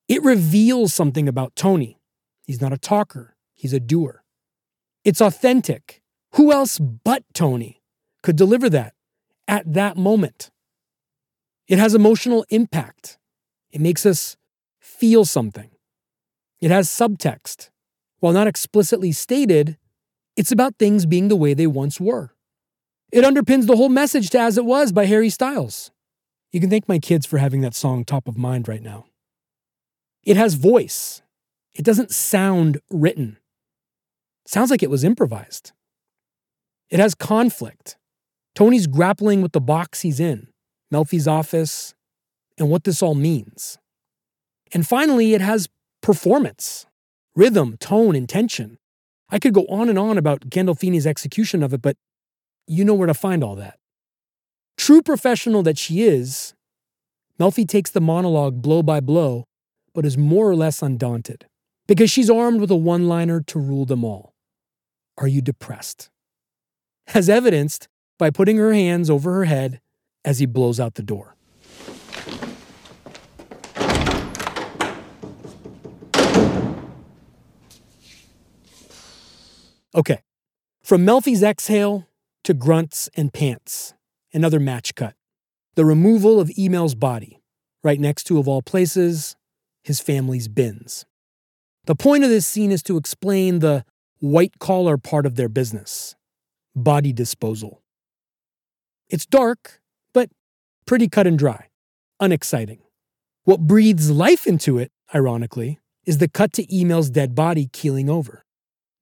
[0.07, 1.99] It reveals something about Tony.
[2.47, 4.24] He's not a talker, he's a doer.
[5.03, 6.01] It's authentic.
[6.32, 7.78] Who else but Tony
[8.24, 8.93] could deliver that
[9.47, 10.51] at that moment?
[11.68, 13.18] It has emotional impact.
[13.72, 14.38] It makes us
[14.80, 15.70] feel something.
[16.59, 17.70] It has subtext.
[18.20, 19.78] While not explicitly stated,
[20.36, 22.34] it's about things being the way they once were.
[23.11, 25.91] It underpins the whole message to As It Was by Harry Styles.
[26.51, 29.05] You can thank my kids for having that song top of mind right now.
[30.24, 31.22] It has voice.
[31.74, 33.38] It doesn't sound written.
[34.45, 35.72] It sounds like it was improvised.
[36.89, 37.97] It has conflict.
[38.57, 40.47] Tony's grappling with the box he's in,
[40.91, 41.93] Melfi's office,
[42.57, 43.77] and what this all means.
[44.73, 45.69] And finally, it has
[46.01, 46.87] performance,
[47.35, 48.79] rhythm, tone, intention.
[49.29, 51.97] I could go on and on about Gandolfini's execution of it, but
[52.65, 53.77] you know where to find all that.
[54.75, 56.55] True professional that she is,
[57.39, 59.43] Melfi takes the monologue blow by blow,
[59.93, 61.45] but is more or less undaunted
[61.85, 64.33] because she's armed with a one liner to rule them all.
[65.15, 66.09] Are you depressed?
[67.13, 67.87] As evidenced
[68.18, 69.82] by putting her hands over her head
[70.26, 71.36] as he blows out the door.
[79.95, 80.22] Okay,
[80.84, 82.07] from Melfi's exhale
[82.43, 83.95] to grunts and pants,
[84.32, 85.15] another match cut.
[85.76, 87.41] The removal of Emil's body,
[87.84, 89.36] right next to, of all places,
[89.84, 91.05] his family's bins.
[91.86, 93.86] The point of this scene is to explain the
[94.20, 96.15] white collar part of their business
[96.76, 97.82] body disposal.
[99.09, 99.81] It's dark,
[100.13, 100.29] but
[100.85, 101.67] pretty cut and dry,
[102.19, 102.79] unexciting.
[103.45, 108.43] What breathes life into it, ironically, is the cut to Emil's dead body keeling over.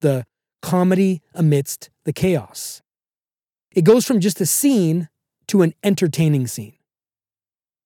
[0.02, 0.24] The
[0.62, 2.82] comedy amidst the chaos.
[3.74, 5.08] It goes from just a scene
[5.48, 6.74] to an entertaining scene.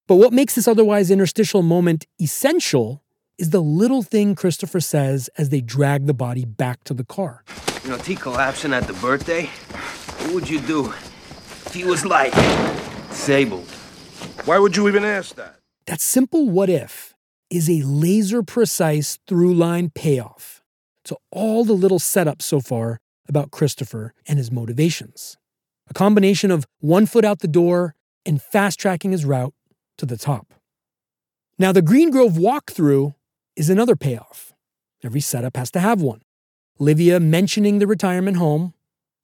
[0.07, 3.03] But what makes this otherwise interstitial moment essential
[3.39, 7.45] is the little thing Christopher says as they drag the body back to the car.
[7.85, 9.47] You know, T collapsing at the birthday?
[9.47, 10.93] What would you do
[11.71, 12.33] if he was like
[13.09, 13.69] disabled?
[14.45, 15.61] Why would you even ask that?
[15.87, 17.15] That simple what if
[17.49, 20.65] is a laser precise through line payoff
[21.05, 22.99] to all the little setups so far
[23.29, 25.37] about Christopher and his motivations.
[25.89, 27.95] A combination of one foot out the door
[28.27, 29.55] and fast tracking his route
[29.99, 30.55] to the top.
[31.57, 33.15] Now, the Green Grove walkthrough
[33.55, 34.53] is another payoff.
[35.05, 36.23] Every setup has to have one.
[36.81, 38.75] Livia mentioning the retirement home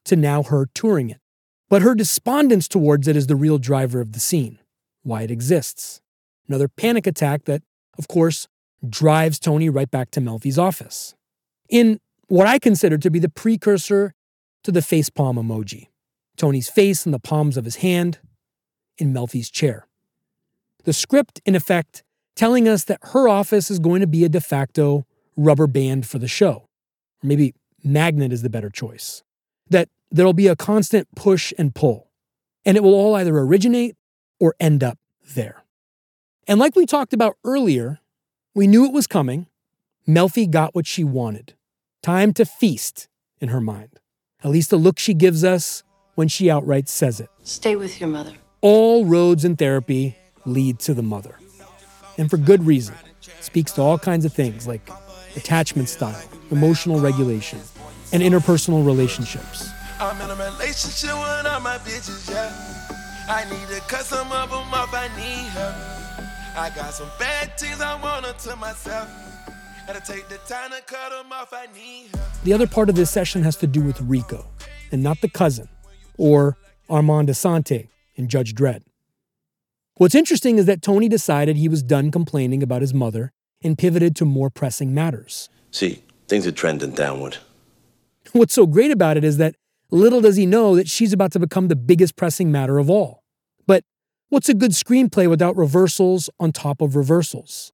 [0.04, 1.20] to now her touring it.
[1.68, 4.58] But her despondence towards it is the real driver of the scene,
[5.02, 6.00] why it exists.
[6.48, 7.62] Another panic attack that,
[7.98, 8.46] of course,
[8.88, 11.14] drives Tony right back to Melfi's office
[11.68, 11.98] in
[12.28, 14.14] what I consider to be the precursor
[14.62, 15.88] to the facepalm emoji
[16.36, 18.18] Tony's face in the palms of his hand
[18.98, 19.86] in Melfi's chair.
[20.84, 22.04] The script, in effect,
[22.34, 25.06] telling us that her office is going to be a de facto
[25.36, 26.68] rubber band for the show.
[27.22, 29.22] Or maybe magnet is the better choice.
[29.70, 32.10] That there'll be a constant push and pull,
[32.64, 33.96] and it will all either originate
[34.40, 34.98] or end up
[35.34, 35.64] there.
[36.46, 38.00] And like we talked about earlier,
[38.54, 39.46] we knew it was coming.
[40.08, 41.54] Melfi got what she wanted.
[42.02, 43.08] Time to feast
[43.40, 44.00] in her mind.
[44.44, 45.82] At least the look she gives us
[46.14, 47.28] when she outright says it.
[47.42, 48.32] Stay with your mother.
[48.60, 51.38] All roads in therapy lead to the mother.
[52.16, 52.94] And for good reason.
[53.40, 54.88] speaks to all kinds of things like
[55.36, 57.60] attachment style, emotional regulation,
[58.12, 59.70] and interpersonal relationships.
[59.98, 62.52] I'm in a relationship with all my bitches, yeah.
[63.28, 65.74] I need to cut some of them off, I need help.
[66.56, 69.08] I got some bad things I want to myself.
[69.86, 72.10] The time to cut them off i need.
[72.42, 74.44] the other part of this session has to do with Rico,
[74.90, 75.68] and not the cousin,
[76.18, 76.56] or
[76.90, 78.82] Armand Assante in Judge Dredd.
[79.94, 83.32] What's interesting is that Tony decided he was done complaining about his mother
[83.62, 85.48] and pivoted to more pressing matters.
[85.70, 87.38] See, things are trending downward.
[88.32, 89.54] What's so great about it is that
[89.90, 93.22] little does he know that she's about to become the biggest pressing matter of all.
[93.66, 93.84] But
[94.28, 97.72] what's a good screenplay without reversals on top of reversals?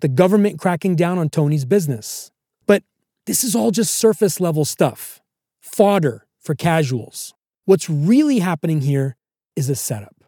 [0.00, 2.30] the government cracking down on Tony's business.
[2.66, 2.82] But
[3.26, 5.20] this is all just surface level stuff,
[5.60, 7.34] fodder for casuals.
[7.64, 9.16] What's really happening here
[9.56, 10.24] is a setup.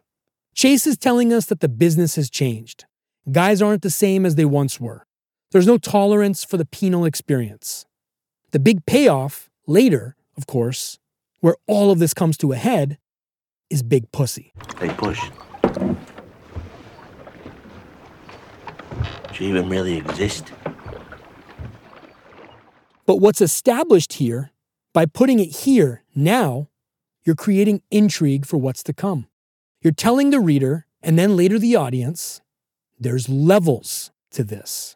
[0.55, 2.85] Chase is telling us that the business has changed.
[3.31, 5.05] Guys aren't the same as they once were.
[5.51, 7.85] There's no tolerance for the penal experience.
[8.51, 10.99] The big payoff later, of course,
[11.41, 12.97] where all of this comes to a head,
[13.69, 14.53] is Big Pussy.
[14.79, 15.19] Hey, Push.
[19.33, 20.53] She even really exist?
[23.05, 24.51] But what's established here,
[24.93, 26.69] by putting it here now,
[27.25, 29.27] you're creating intrigue for what's to come.
[29.81, 32.39] You're telling the reader, and then later the audience,
[32.97, 34.95] there's levels to this.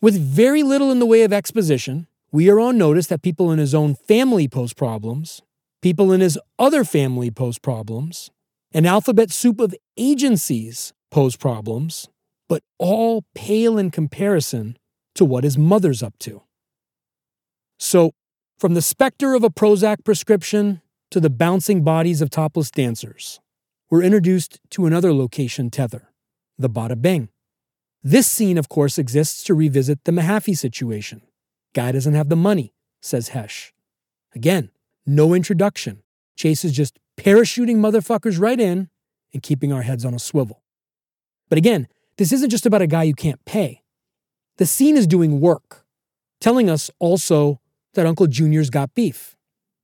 [0.00, 3.58] With very little in the way of exposition, we are on notice that people in
[3.58, 5.40] his own family pose problems,
[5.80, 8.30] people in his other family pose problems,
[8.74, 12.10] an alphabet soup of agencies pose problems,
[12.46, 14.76] but all pale in comparison
[15.14, 16.42] to what his mother's up to.
[17.78, 18.12] So,
[18.58, 20.82] from the specter of a Prozac prescription
[21.12, 23.40] to the bouncing bodies of topless dancers,
[23.88, 26.12] we're introduced to another location tether,
[26.58, 27.30] the Bada Bing.
[28.02, 31.22] This scene, of course, exists to revisit the Mahaffey situation.
[31.76, 32.72] Guy doesn't have the money,
[33.02, 33.74] says Hesh.
[34.34, 34.70] Again,
[35.04, 36.02] no introduction.
[36.34, 38.88] Chase is just parachuting motherfuckers right in
[39.34, 40.62] and keeping our heads on a swivel.
[41.50, 43.82] But again, this isn't just about a guy you can't pay.
[44.56, 45.84] The scene is doing work,
[46.40, 47.60] telling us also
[47.92, 49.36] that Uncle Junior's got beef.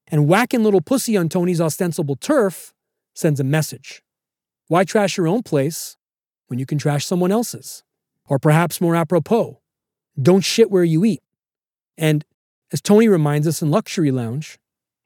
[0.06, 2.72] And whacking little pussy on Tony's ostensible turf
[3.14, 4.02] sends a message.
[4.68, 5.98] Why trash your own place
[6.46, 7.84] when you can trash someone else's?
[8.30, 9.60] Or perhaps more apropos,
[10.20, 11.20] don't shit where you eat.
[12.02, 12.24] And
[12.72, 14.58] as Tony reminds us in Luxury Lounge,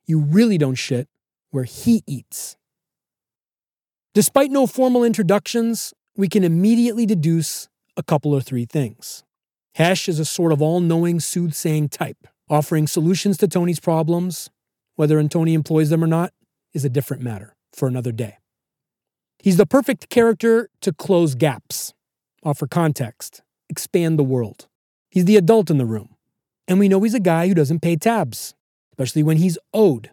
[0.07, 1.09] you really don't shit
[1.51, 2.57] where he eats.
[4.14, 7.68] Despite no formal introductions, we can immediately deduce
[7.99, 9.24] a couple or three things.
[9.74, 14.49] Hesh is a sort of all knowing, soothsaying type, offering solutions to Tony's problems.
[14.94, 16.32] Whether Tony employs them or not
[16.72, 18.38] is a different matter for another day.
[19.38, 21.92] He's the perfect character to close gaps,
[22.42, 24.66] offer context, expand the world.
[25.11, 26.15] He's the adult in the room.
[26.68, 28.54] And we know he's a guy who doesn't pay tabs,
[28.92, 30.10] especially when he's owed.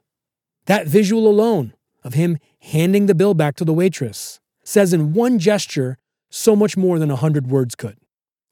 [0.65, 1.73] That visual alone
[2.03, 5.97] of him handing the bill back to the waitress says in one gesture
[6.29, 7.97] so much more than a hundred words could.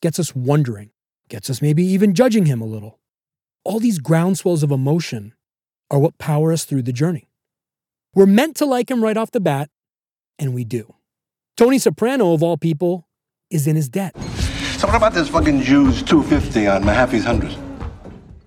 [0.01, 0.91] Gets us wondering,
[1.29, 2.99] gets us maybe even judging him a little.
[3.63, 5.33] All these groundswells of emotion
[5.89, 7.29] are what power us through the journey.
[8.13, 9.69] We're meant to like him right off the bat,
[10.39, 10.95] and we do.
[11.55, 13.07] Tony Soprano, of all people,
[13.49, 14.15] is in his debt.
[14.77, 17.55] So what about this fucking Jews 250 on Mahaffey's 100?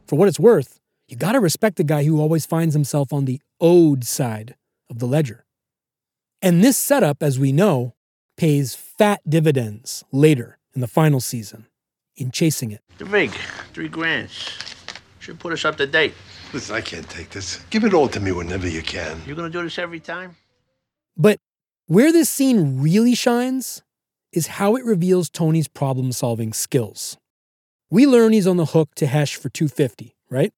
[0.06, 3.40] For what it's worth, you gotta respect the guy who always finds himself on the
[3.60, 4.54] owed side
[4.90, 5.44] of the ledger.
[6.42, 7.94] And this setup, as we know,
[8.36, 11.66] pays fat dividends later in the final season
[12.16, 12.80] in chasing it.
[12.98, 13.30] The rig,
[13.72, 14.28] three grand.
[15.20, 16.14] Should put us up to date.
[16.52, 17.64] Listen, I can't take this.
[17.70, 19.22] Give it all to me whenever you can.
[19.26, 20.36] You're gonna do this every time?
[21.16, 21.38] But
[21.86, 23.82] where this scene really shines
[24.32, 27.16] is how it reveals Tony's problem solving skills.
[27.90, 30.52] We learn he's on the hook to Hesh for 250, right?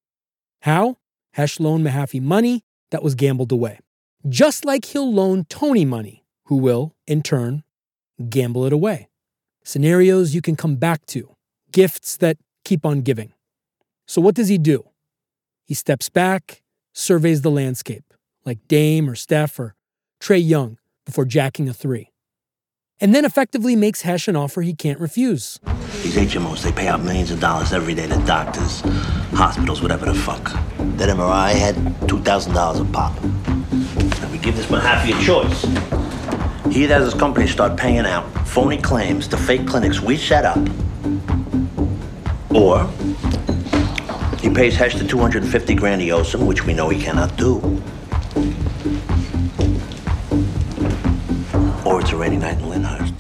[0.63, 0.99] How?
[1.33, 3.81] Hesh loaned Mahaffey money that was gambled away.
[4.29, 7.63] Just like he'll loan Tony money, who will, in turn,
[8.29, 9.09] gamble it away.
[9.65, 11.37] Scenarios you can come back to,
[11.73, 13.33] gifts that keep on giving.
[14.07, 14.85] So, what does he do?
[15.65, 16.63] He steps back,
[16.93, 18.15] surveys the landscape,
[18.45, 19.75] like Dame or Steph or
[20.21, 22.11] Trae Young before jacking a three.
[22.99, 25.61] And then effectively makes Hesh an offer he can't refuse.
[26.03, 28.81] These HMOs, they pay out millions of dollars every day to doctors,
[29.35, 30.45] hospitals, whatever the fuck.
[30.97, 33.23] That MRI had $2,000 a pop.
[33.23, 35.63] And we give this Mahaffey a choice.
[36.73, 40.59] He has his company start paying out phony claims to fake clinics we set up,
[42.51, 42.87] or
[44.41, 47.61] he pays Hesh the 250 grand he owes him, which we know he cannot do.
[51.87, 53.15] Or it's a rainy night in Lyndhurst.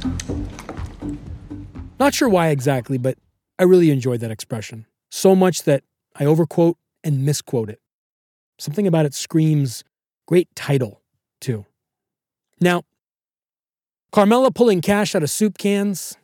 [2.01, 3.17] Not sure why exactly, but
[3.61, 4.87] I really enjoyed that expression.
[5.09, 5.85] So much that
[6.17, 7.81] I overquote and misquote it.
[8.59, 9.85] Something about it screams
[10.27, 11.01] great title,
[11.41, 11.65] too.
[12.61, 12.83] Now,
[14.11, 16.17] Carmela pulling cash out of soup cans.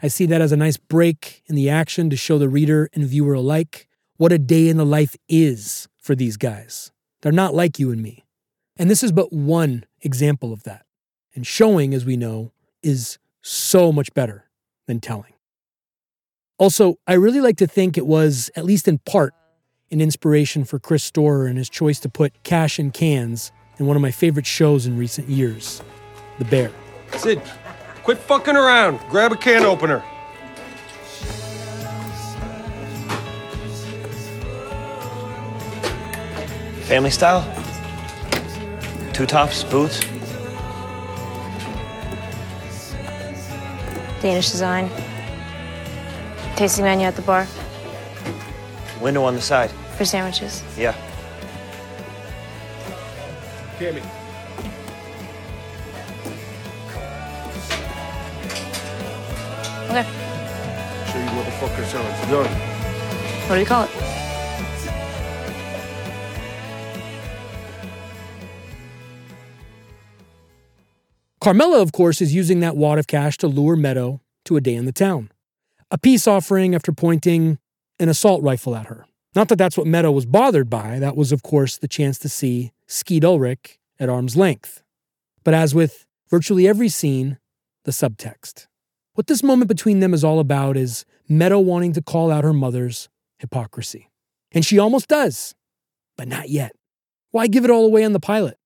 [0.00, 3.04] I see that as a nice break in the action to show the reader and
[3.04, 6.92] viewer alike what a day in the life is for these guys.
[7.22, 8.26] They're not like you and me.
[8.76, 10.86] And this is but one example of that.
[11.34, 12.52] And showing, as we know,
[12.82, 14.46] is so much better
[14.86, 15.34] than telling.
[16.58, 19.32] Also, I really like to think it was, at least in part,
[19.90, 23.96] an inspiration for Chris Storer and his choice to put cash in cans in one
[23.96, 25.82] of my favorite shows in recent years,
[26.38, 26.70] The Bear.
[27.16, 27.40] Sid,
[28.02, 29.00] quit fucking around.
[29.08, 30.02] Grab a can opener.
[36.82, 37.42] Family style?
[39.12, 40.00] Two tops, boots?
[44.20, 44.90] Danish design.
[46.56, 47.46] Tasting menu at the bar.
[49.00, 49.70] Window on the side.
[49.96, 50.62] For sandwiches.
[50.76, 50.94] Yeah.
[53.78, 54.02] Carmy.
[59.90, 60.06] Okay.
[61.10, 62.46] Show you motherfuckers how it's done.
[63.48, 64.19] What do you call it?
[71.40, 74.74] Carmela, of course, is using that wad of cash to lure Meadow to a day
[74.74, 75.30] in the town.
[75.90, 77.58] A peace offering after pointing
[77.98, 79.06] an assault rifle at her.
[79.34, 80.98] Not that that's what Meadow was bothered by.
[80.98, 84.82] That was, of course, the chance to see Skeet Ulrich at arm's length.
[85.42, 87.38] But as with virtually every scene,
[87.84, 88.66] the subtext.
[89.14, 92.52] What this moment between them is all about is Meadow wanting to call out her
[92.52, 94.10] mother's hypocrisy.
[94.52, 95.54] And she almost does,
[96.16, 96.72] but not yet.
[97.30, 98.58] Why give it all away on the pilot?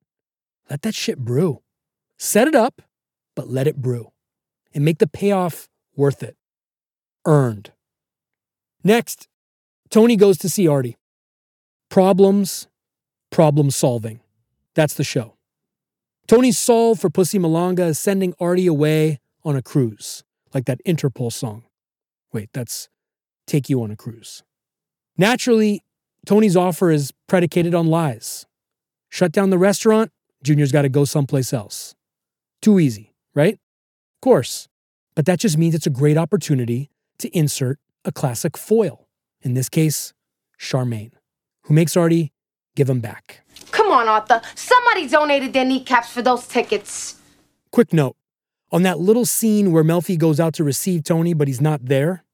[0.69, 1.61] Let that shit brew.
[2.25, 2.81] Set it up,
[3.37, 4.11] but let it brew.
[4.75, 6.39] And make the payoff worth it.
[7.27, 7.73] Earned.
[8.83, 9.29] Next,
[9.91, 10.97] Tony goes to see Artie.
[11.91, 12.67] Problems,
[13.31, 14.21] problem solving.
[14.75, 15.37] That's the show.
[16.27, 21.31] Tony's solve for Pussy Malanga is sending Artie away on a cruise, like that Interpol
[21.31, 21.65] song.
[22.33, 22.89] Wait, that's
[23.47, 24.43] Take You on a Cruise.
[25.19, 25.83] Naturally,
[26.25, 28.47] Tony's offer is predicated on lies.
[29.11, 30.11] Shut down the restaurant,
[30.43, 31.95] Junior's got to go someplace else.
[32.65, 33.53] Too easy, right?
[33.53, 34.69] Of course.
[35.15, 36.89] But that just means it's a great opportunity
[37.19, 39.07] to insert a classic foil.
[39.43, 40.15] In this case,
[40.59, 41.13] Charmaine,
[41.65, 42.33] who makes Artie
[42.75, 43.43] give him back.
[43.71, 44.41] Come on, Arthur.
[44.55, 47.17] Somebody donated their kneecaps for those tickets.
[47.71, 48.17] Quick note
[48.73, 52.25] on that little scene where Melfi goes out to receive Tony, but he's not there,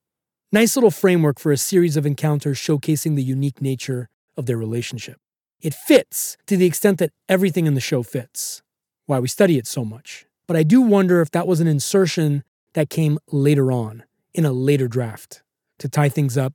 [0.52, 5.16] nice little framework for a series of encounters showcasing the unique nature of their relationship.
[5.60, 8.62] It fits to the extent that everything in the show fits,
[9.10, 10.24] why we study it so much.
[10.46, 12.44] But I do wonder if that was an insertion
[12.74, 15.42] that came later on, in a later draft,
[15.80, 16.54] to tie things up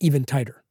[0.00, 0.64] even tighter.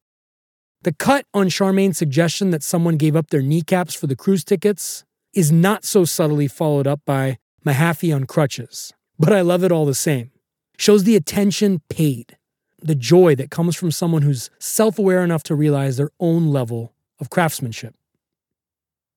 [0.83, 5.05] The cut on Charmaine's suggestion that someone gave up their kneecaps for the cruise tickets
[5.33, 9.85] is not so subtly followed up by Mahaffey on crutches, but I love it all
[9.85, 10.31] the same.
[10.77, 12.37] Shows the attention paid,
[12.81, 16.93] the joy that comes from someone who's self aware enough to realize their own level
[17.19, 17.95] of craftsmanship.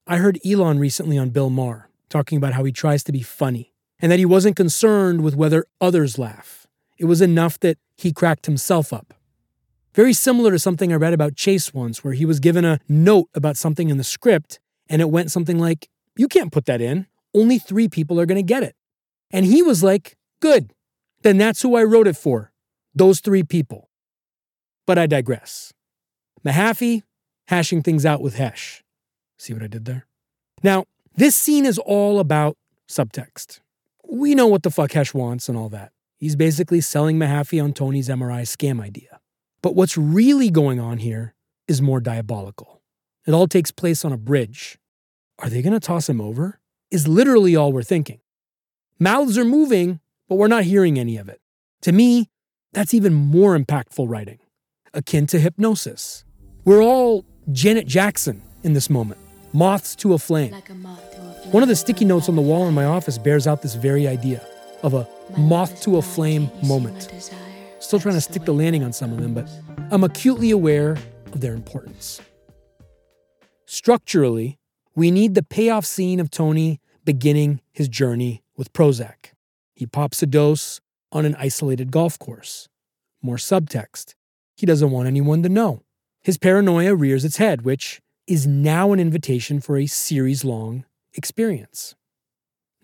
[0.06, 3.72] I heard Elon recently on Bill Maher talking about how he tries to be funny
[4.00, 6.66] and that he wasn't concerned with whether others laugh.
[6.98, 9.14] It was enough that he cracked himself up.
[9.94, 13.28] Very similar to something I read about Chase once, where he was given a note
[13.34, 17.06] about something in the script and it went something like, You can't put that in
[17.34, 18.76] only three people are going to get it.
[19.30, 20.72] And he was like, good.
[21.22, 22.52] Then that's who I wrote it for.
[22.94, 23.90] Those three people.
[24.86, 25.72] But I digress.
[26.46, 27.02] Mahaffey
[27.48, 28.82] hashing things out with Hesh.
[29.38, 30.06] See what I did there?
[30.62, 30.84] Now,
[31.16, 32.56] this scene is all about
[32.88, 33.60] subtext.
[34.08, 35.92] We know what the fuck Hesh wants and all that.
[36.16, 39.20] He's basically selling Mahaffey on Tony's MRI scam idea.
[39.62, 41.34] But what's really going on here
[41.66, 42.82] is more diabolical.
[43.26, 44.78] It all takes place on a bridge.
[45.38, 46.60] Are they going to toss him over?
[46.94, 48.20] is literally all we're thinking.
[49.00, 49.98] Mouths are moving,
[50.28, 51.40] but we're not hearing any of it.
[51.82, 52.30] To me,
[52.72, 54.38] that's even more impactful writing,
[54.94, 56.24] akin to hypnosis.
[56.64, 59.20] We're all Janet Jackson in this moment,
[59.54, 60.52] moths to a flame.
[61.52, 64.06] One of the sticky notes on the wall in my office bears out this very
[64.06, 64.44] idea
[64.82, 67.08] of a moth to a flame moment.
[67.78, 69.48] Still trying to stick the landing on some of them, but
[69.90, 70.98] I'm acutely aware
[71.32, 72.20] of their importance.
[73.64, 74.58] Structurally,
[74.94, 79.32] we need the payoff scene of Tony beginning his journey with Prozac.
[79.74, 80.80] He pops a dose
[81.12, 82.68] on an isolated golf course.
[83.22, 84.14] More subtext.
[84.56, 85.82] He doesn't want anyone to know.
[86.22, 91.94] His paranoia rears its head, which is now an invitation for a series long experience.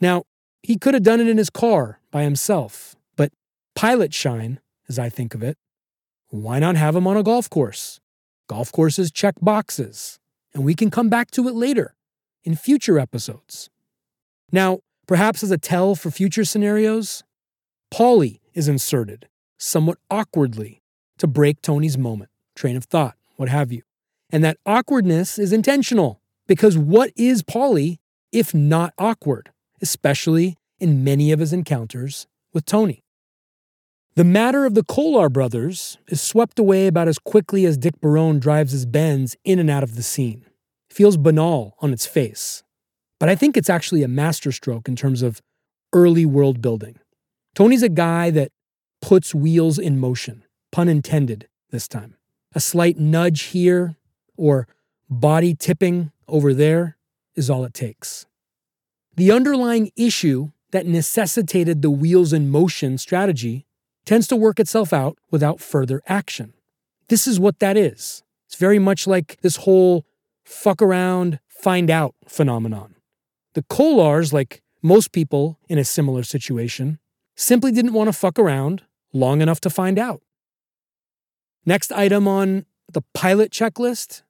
[0.01, 0.25] Now,
[0.63, 3.33] he could have done it in his car by himself, but
[3.75, 5.57] pilot shine, as I think of it,
[6.29, 8.01] why not have him on a golf course?
[8.49, 10.19] Golf courses check boxes,
[10.55, 11.95] and we can come back to it later
[12.45, 13.71] in future episodes.
[14.53, 17.23] Now, perhaps as a tell for future scenarios,
[17.93, 19.29] Paulie is inserted
[19.59, 20.83] somewhat awkwardly
[21.19, 23.83] to break Tony's moment, train of thought, what have you.
[24.33, 27.99] And that awkwardness is intentional because what is Paulie
[28.33, 29.51] if not awkward,
[29.83, 33.03] especially in many of his encounters with Tony?
[34.17, 38.39] The matter of the Kolar brothers is swept away about as quickly as Dick Barone
[38.39, 40.45] drives his Benz in and out of the scene.
[40.91, 42.63] It feels banal on its face.
[43.19, 45.41] But I think it's actually a masterstroke in terms of
[45.93, 46.99] early world building.
[47.55, 48.51] Tony's a guy that
[49.01, 52.17] puts wheels in motion, pun intended this time.
[52.55, 53.97] A slight nudge here
[54.41, 54.67] or
[55.09, 56.97] body tipping over there
[57.37, 58.27] is all it takes.
[59.17, 63.67] The underlying issue that necessitated the wheels in motion strategy
[64.07, 66.55] tends to work itself out without further action.
[67.09, 68.23] This is what that is.
[68.47, 70.07] It's very much like this whole
[70.45, 72.95] fuck around, find out phenomenon.
[73.55, 76.99] The Kolars, like most people in a similar situation,
[77.37, 78.83] simply didn't want to fuck around
[79.13, 80.23] long enough to find out.
[81.67, 84.23] Next item on the pilot checklist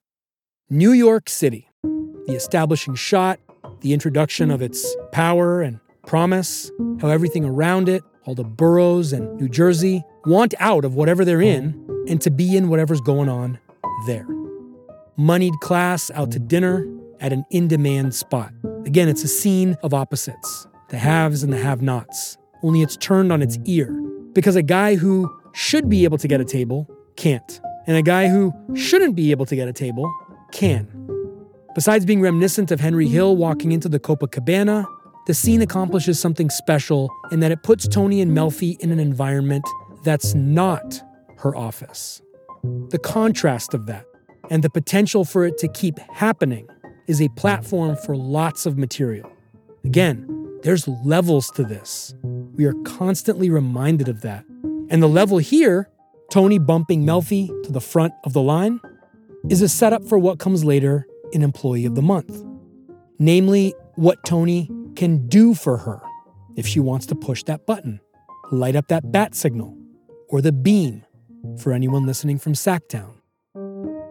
[0.72, 1.68] New York City.
[1.82, 3.40] The establishing shot,
[3.80, 9.36] the introduction of its power and promise, how everything around it, all the boroughs and
[9.36, 11.74] New Jersey, want out of whatever they're in
[12.06, 13.58] and to be in whatever's going on
[14.06, 14.28] there.
[15.16, 16.86] Moneyed class out to dinner
[17.18, 18.52] at an in demand spot.
[18.86, 23.32] Again, it's a scene of opposites the haves and the have nots, only it's turned
[23.32, 23.90] on its ear
[24.34, 28.28] because a guy who should be able to get a table can't, and a guy
[28.28, 30.08] who shouldn't be able to get a table
[30.52, 30.88] can.
[31.74, 34.86] Besides being reminiscent of Henry Hill walking into the Copacabana,
[35.26, 39.64] the scene accomplishes something special in that it puts Tony and Melfi in an environment
[40.04, 41.00] that's not
[41.38, 42.20] her office.
[42.88, 44.06] The contrast of that
[44.50, 46.68] and the potential for it to keep happening
[47.06, 49.30] is a platform for lots of material.
[49.84, 50.26] Again,
[50.62, 52.14] there's levels to this.
[52.22, 54.44] We are constantly reminded of that.
[54.90, 55.88] And the level here,
[56.30, 58.80] Tony bumping Melfi to the front of the line,
[59.48, 62.44] is a setup for what comes later in Employee of the Month.
[63.18, 66.00] Namely, what Tony can do for her
[66.56, 68.00] if she wants to push that button,
[68.50, 69.76] light up that bat signal,
[70.28, 71.04] or the beam
[71.58, 73.14] for anyone listening from Sacktown.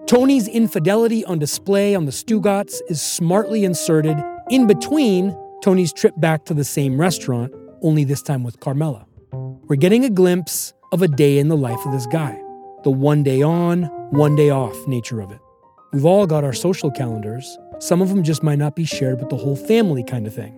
[0.08, 4.18] Tony's infidelity on display on the Stugots is smartly inserted
[4.50, 9.06] in between Tony's trip back to the same restaurant, only this time with Carmela.
[9.32, 12.42] We're getting a glimpse of a day in the life of this guy,
[12.84, 15.40] the one day on, one day off nature of it.
[15.94, 17.58] We've all got our social calendars.
[17.80, 20.58] Some of them just might not be shared with the whole family, kind of thing.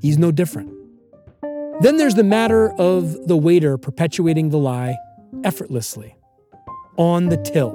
[0.00, 0.70] He's no different.
[1.80, 4.96] Then there's the matter of the waiter perpetuating the lie
[5.44, 6.14] effortlessly,
[6.96, 7.72] on the till,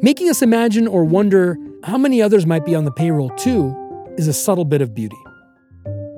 [0.00, 3.76] making us imagine or wonder how many others might be on the payroll too
[4.16, 5.18] is a subtle bit of beauty.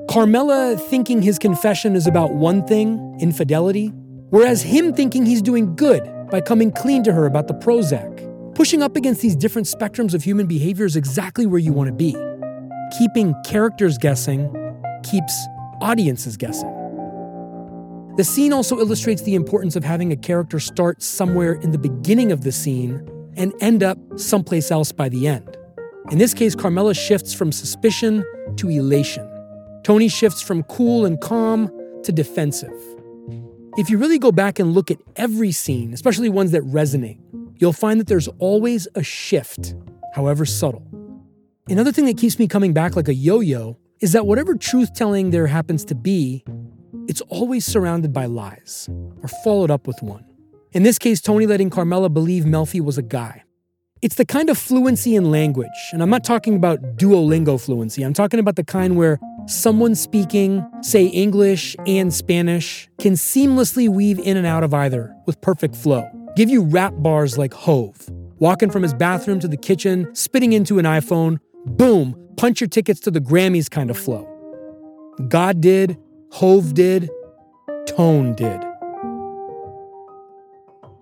[0.08, 3.88] Carmela thinking his confession is about one thing, infidelity,
[4.30, 8.56] whereas him thinking he's doing good by coming clean to her about the Prozac.
[8.56, 11.94] Pushing up against these different spectrums of human behavior is exactly where you want to
[11.94, 12.10] be.
[12.98, 14.52] Keeping characters guessing
[15.04, 15.46] keeps
[15.80, 16.72] audiences guessing.
[18.16, 22.32] The scene also illustrates the importance of having a character start somewhere in the beginning
[22.32, 25.56] of the scene and end up someplace else by the end.
[26.10, 28.24] In this case, Carmela shifts from suspicion
[28.56, 29.24] to elation.
[29.84, 31.70] Tony shifts from cool and calm
[32.02, 32.93] to defensive.
[33.76, 37.18] If you really go back and look at every scene, especially ones that resonate,
[37.56, 39.74] you'll find that there's always a shift,
[40.14, 40.86] however subtle.
[41.68, 44.94] Another thing that keeps me coming back like a yo yo is that whatever truth
[44.94, 46.44] telling there happens to be,
[47.08, 48.88] it's always surrounded by lies
[49.22, 50.24] or followed up with one.
[50.70, 53.42] In this case, Tony letting Carmela believe Melfi was a guy.
[54.02, 58.04] It's the kind of fluency in language, and I'm not talking about Duolingo fluency.
[58.04, 64.18] I'm talking about the kind where someone speaking, say English and Spanish, can seamlessly weave
[64.18, 66.08] in and out of either with perfect flow.
[66.36, 70.78] Give you rap bars like Hov, walking from his bathroom to the kitchen, spitting into
[70.78, 74.28] an iPhone, boom, punch your tickets to the Grammys kind of flow.
[75.28, 75.98] God did,
[76.32, 77.10] Hov did,
[77.86, 78.60] Tone did.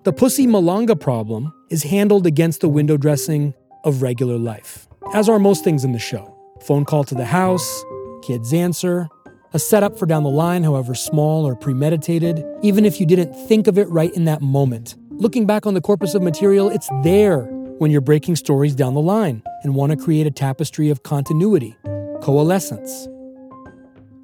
[0.05, 5.39] The Pussy Malanga problem is handled against the window dressing of regular life, as are
[5.39, 6.37] most things in the show.
[6.61, 7.85] Phone call to the house,
[8.23, 9.09] kids answer,
[9.53, 13.67] a setup for down the line, however small or premeditated, even if you didn't think
[13.67, 14.95] of it right in that moment.
[15.11, 17.41] Looking back on the corpus of material, it's there
[17.79, 21.77] when you're breaking stories down the line and want to create a tapestry of continuity,
[22.23, 23.09] coalescence.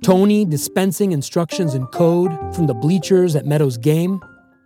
[0.02, 4.20] Tony dispensing instructions in code from the bleachers at Meadows Game.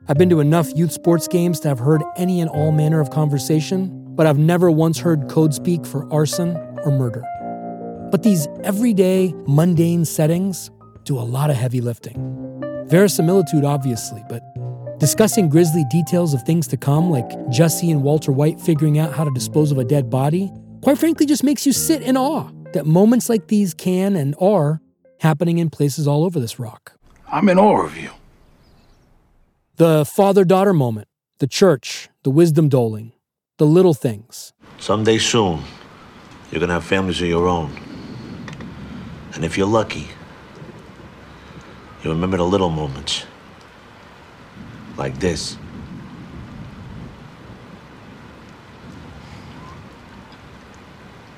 [0.08, 3.10] I've been to enough youth sports games to have heard any and all manner of
[3.10, 7.24] conversation, but I've never once heard code speak for arson or murder.
[8.12, 10.70] But these everyday, mundane settings
[11.04, 12.14] do a lot of heavy lifting.
[12.86, 14.42] Verisimilitude, obviously, but
[14.98, 19.24] discussing grisly details of things to come, like Jesse and Walter White figuring out how
[19.24, 20.52] to dispose of a dead body,
[20.82, 24.82] quite frankly just makes you sit in awe that moments like these can and are
[25.20, 26.92] happening in places all over this rock.
[27.28, 28.10] I'm in awe of you.
[29.76, 31.08] The father daughter moment,
[31.38, 33.14] the church, the wisdom doling,
[33.56, 34.52] the little things.
[34.78, 35.62] Someday soon,
[36.50, 37.74] you're gonna have families of your own.
[39.34, 40.08] And if you're lucky,
[42.02, 43.24] you remember the little moments.
[44.96, 45.56] Like this.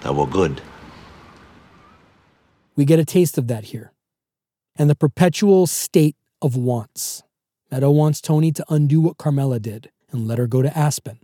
[0.01, 0.61] That were good.
[2.77, 3.93] We get a taste of that here.
[4.77, 7.23] And the perpetual state of wants.
[7.71, 11.21] Meadow wants Tony to undo what Carmela did and let her go to Aspen.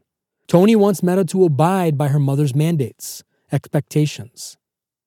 [0.46, 4.56] Tony wants Meadow to abide by her mother's mandates, expectations.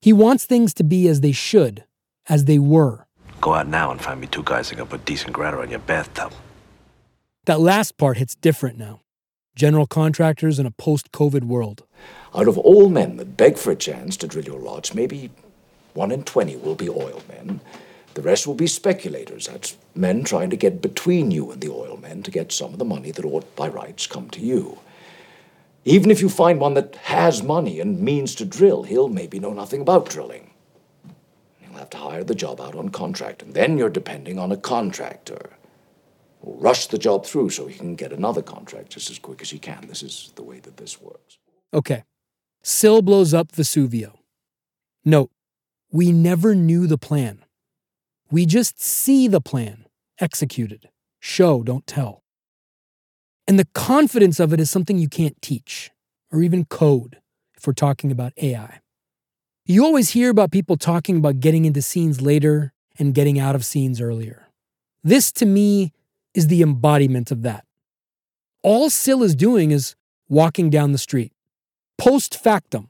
[0.04, 1.86] He wants things to be as they should,
[2.28, 3.08] as they were.
[3.40, 5.80] Go out now and find me two guys that can put decent grata on your
[5.80, 6.34] bathtub.
[7.46, 9.00] That last part hits different now.
[9.56, 11.86] General contractors in a post COVID world.
[12.36, 15.32] Out of all men that beg for a chance to drill your lodge, maybe
[15.94, 17.62] one in twenty will be oil men.
[18.16, 19.48] The rest will be speculators.
[19.48, 22.80] That's men trying to get between you and the oil men to get some of
[22.80, 24.80] the money that ought by rights come to you.
[25.86, 29.54] Even if you find one that has money and means to drill, he'll maybe know
[29.54, 30.52] nothing about drilling.
[31.60, 34.58] He'll have to hire the job out on contract, and then you're depending on a
[34.58, 35.58] contractor
[36.42, 39.50] who'll rush the job through so he can get another contract just as quick as
[39.50, 39.88] he can.
[39.88, 41.38] This is the way that this works.
[41.74, 42.04] Okay.
[42.62, 44.14] Syl blows up Vesuvio.
[45.04, 45.32] Note,
[45.92, 47.44] we never knew the plan.
[48.32, 49.86] We just see the plan
[50.20, 50.90] executed.
[51.20, 52.23] Show, don't tell.
[53.48, 55.92] And the confidence of it is something you can't teach
[56.32, 57.20] or even code
[57.56, 58.80] if we're talking about AI.
[59.66, 63.66] You always hear about people talking about getting into scenes later and getting out of
[63.66, 64.48] scenes earlier.
[65.04, 65.92] This, to me,
[66.34, 67.66] is the embodiment of that.
[68.62, 69.96] All Syl is doing is
[70.30, 71.32] walking down the street.
[71.98, 72.90] Post factum.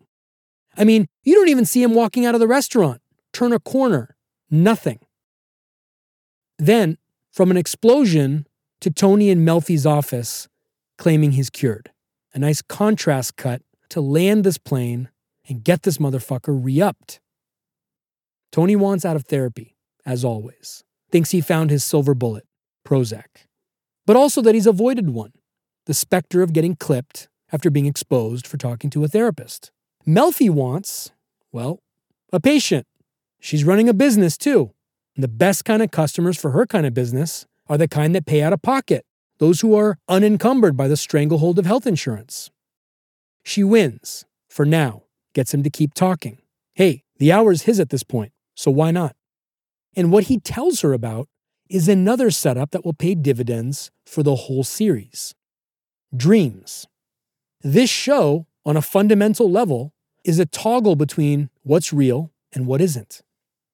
[0.78, 3.02] I mean, you don't even see him walking out of the restaurant,
[3.32, 4.16] turn a corner,
[4.50, 5.00] nothing.
[6.58, 6.98] Then,
[7.32, 8.48] from an explosion
[8.84, 10.50] to Tony in Melfi's office
[10.98, 11.92] claiming he's cured.
[12.34, 15.08] A nice contrast cut to land this plane
[15.48, 17.22] and get this motherfucker re upped.
[18.52, 20.84] Tony wants out of therapy, as always.
[21.10, 22.46] Thinks he found his silver bullet,
[22.86, 23.48] Prozac.
[24.06, 25.32] But also that he's avoided one
[25.86, 29.72] the specter of getting clipped after being exposed for talking to a therapist.
[30.06, 31.12] Melfi wants,
[31.54, 31.80] well,
[32.34, 32.86] a patient.
[33.40, 34.74] She's running a business too.
[35.16, 38.26] And the best kind of customers for her kind of business are the kind that
[38.26, 39.06] pay out of pocket,
[39.40, 42.52] those who are unencumbered by the stranglehold of health insurance.
[43.44, 45.04] She wins, for now,
[45.34, 46.40] gets him to keep talking.
[46.74, 49.16] Hey, the hour is his at this point, so why not?
[49.96, 51.28] And what he tells her about
[51.70, 55.34] is another setup that will pay dividends for the whole series
[56.16, 56.86] dreams.
[57.62, 59.94] This show, on a fundamental level,
[60.24, 63.22] is a toggle between what's real and what isn't.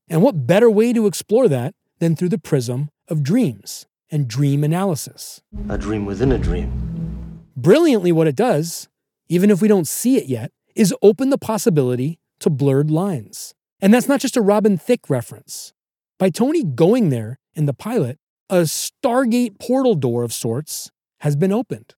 [0.07, 4.63] And what better way to explore that than through the prism of dreams and dream
[4.63, 5.41] analysis?
[5.67, 7.41] A dream within a dream.
[7.55, 8.87] Brilliantly, what it does,
[9.27, 13.53] even if we don't see it yet, is open the possibility to blurred lines.
[13.81, 15.73] And that's not just a Robin Thicke reference.
[16.17, 18.17] By Tony going there in the pilot,
[18.49, 21.95] a Stargate portal door of sorts has been opened.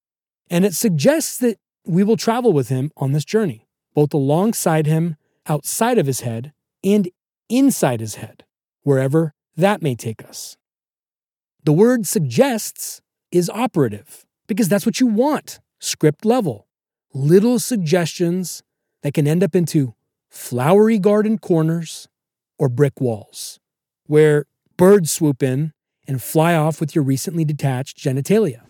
[0.49, 5.15] And it suggests that we will travel with him on this journey, both alongside him,
[5.47, 6.53] outside of his head,
[6.83, 7.09] and
[7.49, 8.43] inside his head,
[8.83, 10.57] wherever that may take us.
[11.63, 13.01] The word suggests
[13.31, 16.67] is operative because that's what you want script level.
[17.13, 18.63] Little suggestions
[19.03, 19.93] that can end up into
[20.29, 22.07] flowery garden corners
[22.57, 23.59] or brick walls,
[24.07, 24.45] where
[24.77, 25.73] birds swoop in
[26.07, 28.61] and fly off with your recently detached genitalia.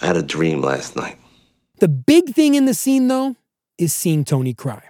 [0.00, 1.18] I had a dream last night.
[1.78, 3.36] The big thing in the scene, though,
[3.78, 4.82] is seeing Tony cry,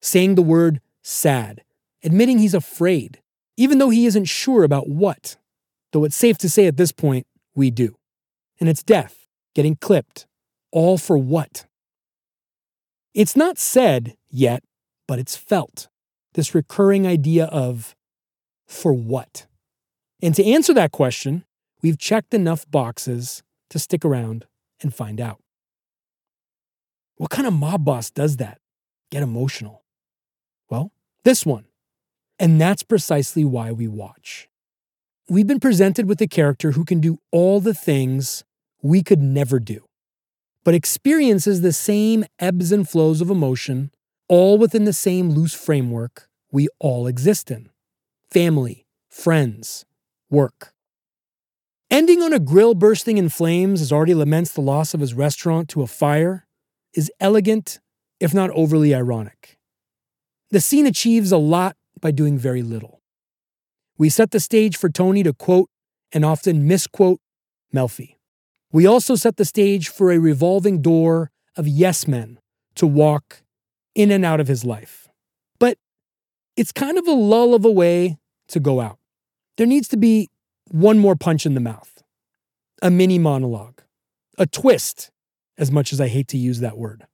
[0.00, 1.62] saying the word sad,
[2.02, 3.20] admitting he's afraid,
[3.56, 5.36] even though he isn't sure about what.
[5.96, 7.96] Though it's safe to say at this point, we do.
[8.60, 10.26] And it's death, getting clipped,
[10.70, 11.64] all for what?
[13.14, 14.62] It's not said yet,
[15.08, 15.88] but it's felt.
[16.34, 17.96] This recurring idea of
[18.66, 19.46] for what?
[20.20, 21.46] And to answer that question,
[21.80, 24.44] we've checked enough boxes to stick around
[24.82, 25.40] and find out.
[27.16, 28.58] What kind of mob boss does that?
[29.10, 29.82] Get emotional.
[30.68, 30.92] Well,
[31.24, 31.64] this one.
[32.38, 34.50] And that's precisely why we watch.
[35.28, 38.44] We've been presented with a character who can do all the things
[38.80, 39.84] we could never do,
[40.62, 43.90] but experiences the same ebbs and flows of emotion,
[44.28, 47.70] all within the same loose framework we all exist in
[48.30, 49.84] family, friends,
[50.30, 50.72] work.
[51.90, 55.68] Ending on a grill bursting in flames as Artie laments the loss of his restaurant
[55.70, 56.46] to a fire
[56.94, 57.80] is elegant,
[58.20, 59.58] if not overly ironic.
[60.50, 62.95] The scene achieves a lot by doing very little.
[63.98, 65.70] We set the stage for Tony to quote
[66.12, 67.20] and often misquote
[67.74, 68.16] Melfi.
[68.72, 72.38] We also set the stage for a revolving door of yes men
[72.74, 73.42] to walk
[73.94, 75.08] in and out of his life.
[75.58, 75.78] But
[76.56, 78.18] it's kind of a lull of a way
[78.48, 78.98] to go out.
[79.56, 80.28] There needs to be
[80.70, 82.02] one more punch in the mouth,
[82.82, 83.80] a mini monologue,
[84.36, 85.10] a twist,
[85.56, 87.06] as much as I hate to use that word.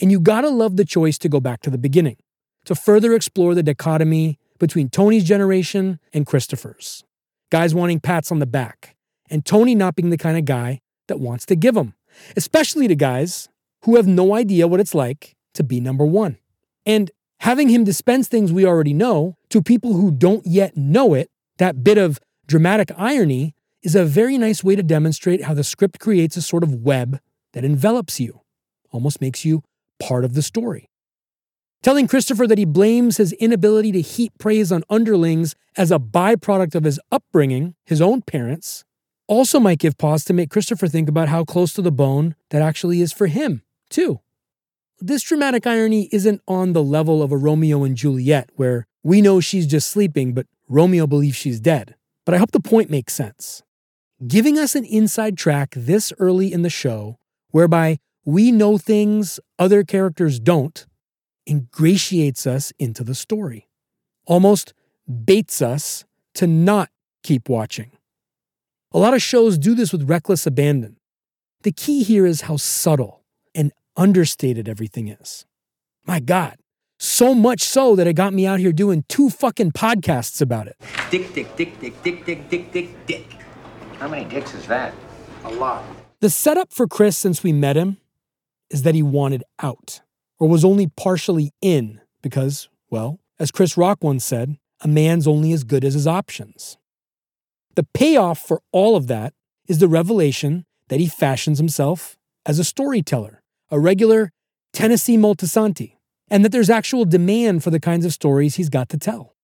[0.00, 2.16] And you gotta love the choice to go back to the beginning,
[2.64, 7.04] to further explore the dichotomy between Tony's generation and Christopher's.
[7.50, 8.96] Guys wanting pats on the back,
[9.30, 11.94] and Tony not being the kind of guy that wants to give them,
[12.36, 13.48] especially to guys
[13.84, 16.38] who have no idea what it's like to be number one.
[16.86, 17.10] And
[17.40, 21.84] having him dispense things we already know to people who don't yet know it, that
[21.84, 26.36] bit of dramatic irony, is a very nice way to demonstrate how the script creates
[26.36, 27.18] a sort of web
[27.52, 28.40] that envelops you,
[28.90, 29.62] almost makes you
[29.98, 30.88] part of the story.
[31.82, 36.76] Telling Christopher that he blames his inability to heap praise on underlings as a byproduct
[36.76, 38.84] of his upbringing, his own parents,
[39.26, 42.62] also might give pause to make Christopher think about how close to the bone that
[42.62, 44.20] actually is for him, too.
[45.02, 49.40] this dramatic irony isn't on the level of a Romeo and Juliet, where we know
[49.40, 51.96] she's just sleeping, but Romeo believes she's dead.
[52.24, 53.62] But I hope the point makes sense.
[54.26, 57.18] Giving us an inside track this early in the show,
[57.50, 60.86] whereby we know things other characters don't,
[61.46, 63.68] ingratiates us into the story,
[64.26, 64.74] almost
[65.24, 66.04] baits us
[66.34, 66.90] to not
[67.22, 67.90] keep watching.
[68.92, 70.98] A lot of shows do this with reckless abandon.
[71.62, 73.22] The key here is how subtle
[73.54, 75.46] and understated everything is.
[76.04, 76.56] My God,
[76.98, 80.76] so much so that it got me out here doing two fucking podcasts about it.
[81.10, 83.26] Dick, dick, dick, dick, dick, dick, dick, dick, dick.
[83.98, 84.94] How many dicks is that?
[85.44, 85.84] A lot.
[86.20, 87.98] The setup for Chris since we met him
[88.70, 90.00] is that he wanted out,
[90.42, 95.52] or was only partially in, because, well, as Chris Rock once said, a man's only
[95.52, 96.78] as good as his options.
[97.76, 99.34] The payoff for all of that
[99.68, 103.40] is the revelation that he fashions himself as a storyteller,
[103.70, 104.32] a regular
[104.72, 105.92] Tennessee Moltisanti,
[106.28, 109.36] and that there's actual demand for the kinds of stories he's got to tell.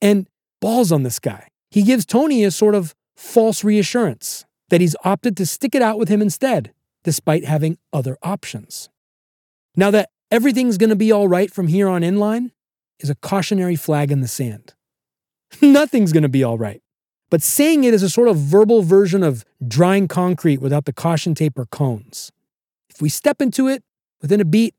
[0.00, 0.26] And
[0.62, 1.48] balls on this guy.
[1.70, 5.98] He gives Tony a sort of false reassurance that he's opted to stick it out
[5.98, 6.72] with him instead,
[7.04, 8.88] despite having other options.
[9.76, 12.52] Now, that everything's going to be all right from here on in line
[12.98, 14.74] is a cautionary flag in the sand.
[15.62, 16.82] Nothing's going to be all right.
[17.28, 21.34] But saying it is a sort of verbal version of drying concrete without the caution
[21.34, 22.30] tape or cones.
[22.88, 23.82] If we step into it
[24.22, 24.74] within a beat,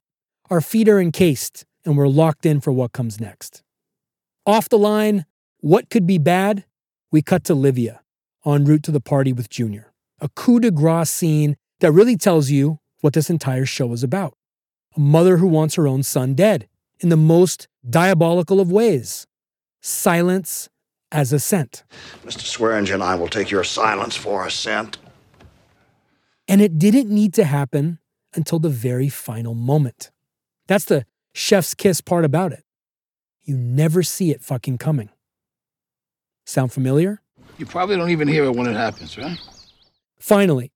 [0.49, 3.64] our feet are encased and we're locked in for what comes next.
[4.45, 5.26] Off the line,
[5.60, 6.64] what could be bad?
[7.11, 8.02] We cut to Livia,
[8.45, 9.94] en route to the party with Junior.
[10.19, 14.38] A coup de grace scene that really tells you what this entire show is about.
[14.98, 16.68] A mother who wants her own son dead
[16.99, 19.28] in the most diabolical of ways.
[19.80, 20.69] Silence
[21.11, 21.84] as assent.
[22.26, 22.41] Mr.
[22.41, 24.98] Swearingen, and I will take your silence for assent.
[26.48, 27.99] And it didn't need to happen
[28.34, 30.10] until the very final moment.
[30.68, 32.64] That's the chef's kiss part about it.
[33.44, 35.10] You never see it fucking coming.
[36.45, 37.22] Sound familiar?
[37.60, 39.38] You probably don't even hear it when it happens, right?
[40.19, 40.72] Finally,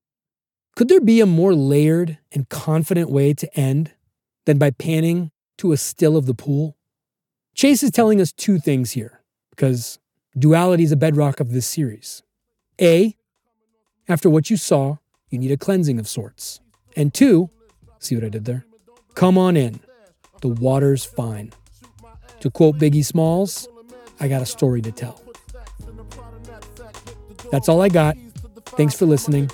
[0.76, 3.91] could there be a more layered and confident way to end
[4.45, 6.77] than by panning to a still of the pool?
[7.53, 9.99] Chase is telling us two things here, because
[10.38, 12.23] duality is a bedrock of this series.
[12.80, 13.15] A,
[14.07, 14.97] after what you saw,
[15.30, 16.59] you need a cleansing of sorts.
[16.95, 17.49] And two,
[17.99, 18.65] see what I did there?
[19.15, 19.80] Come on in.
[20.41, 21.53] The water's fine.
[22.39, 23.68] To quote Biggie Smalls,
[24.19, 25.22] I got a story to tell.
[27.51, 28.18] That's all I got.
[28.65, 29.51] Thanks for listening.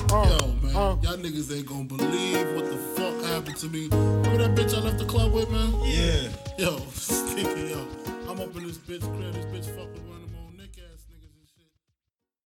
[0.73, 3.88] y'all niggas ain't gonna believe what the fuck happened to me.
[3.88, 5.73] Remember that bitch I left the club with, man?
[5.85, 6.27] Yeah.
[6.57, 7.88] Yo, stinky, yo.
[8.27, 10.20] I'm up in this bitch crib, this bitch fuck with one of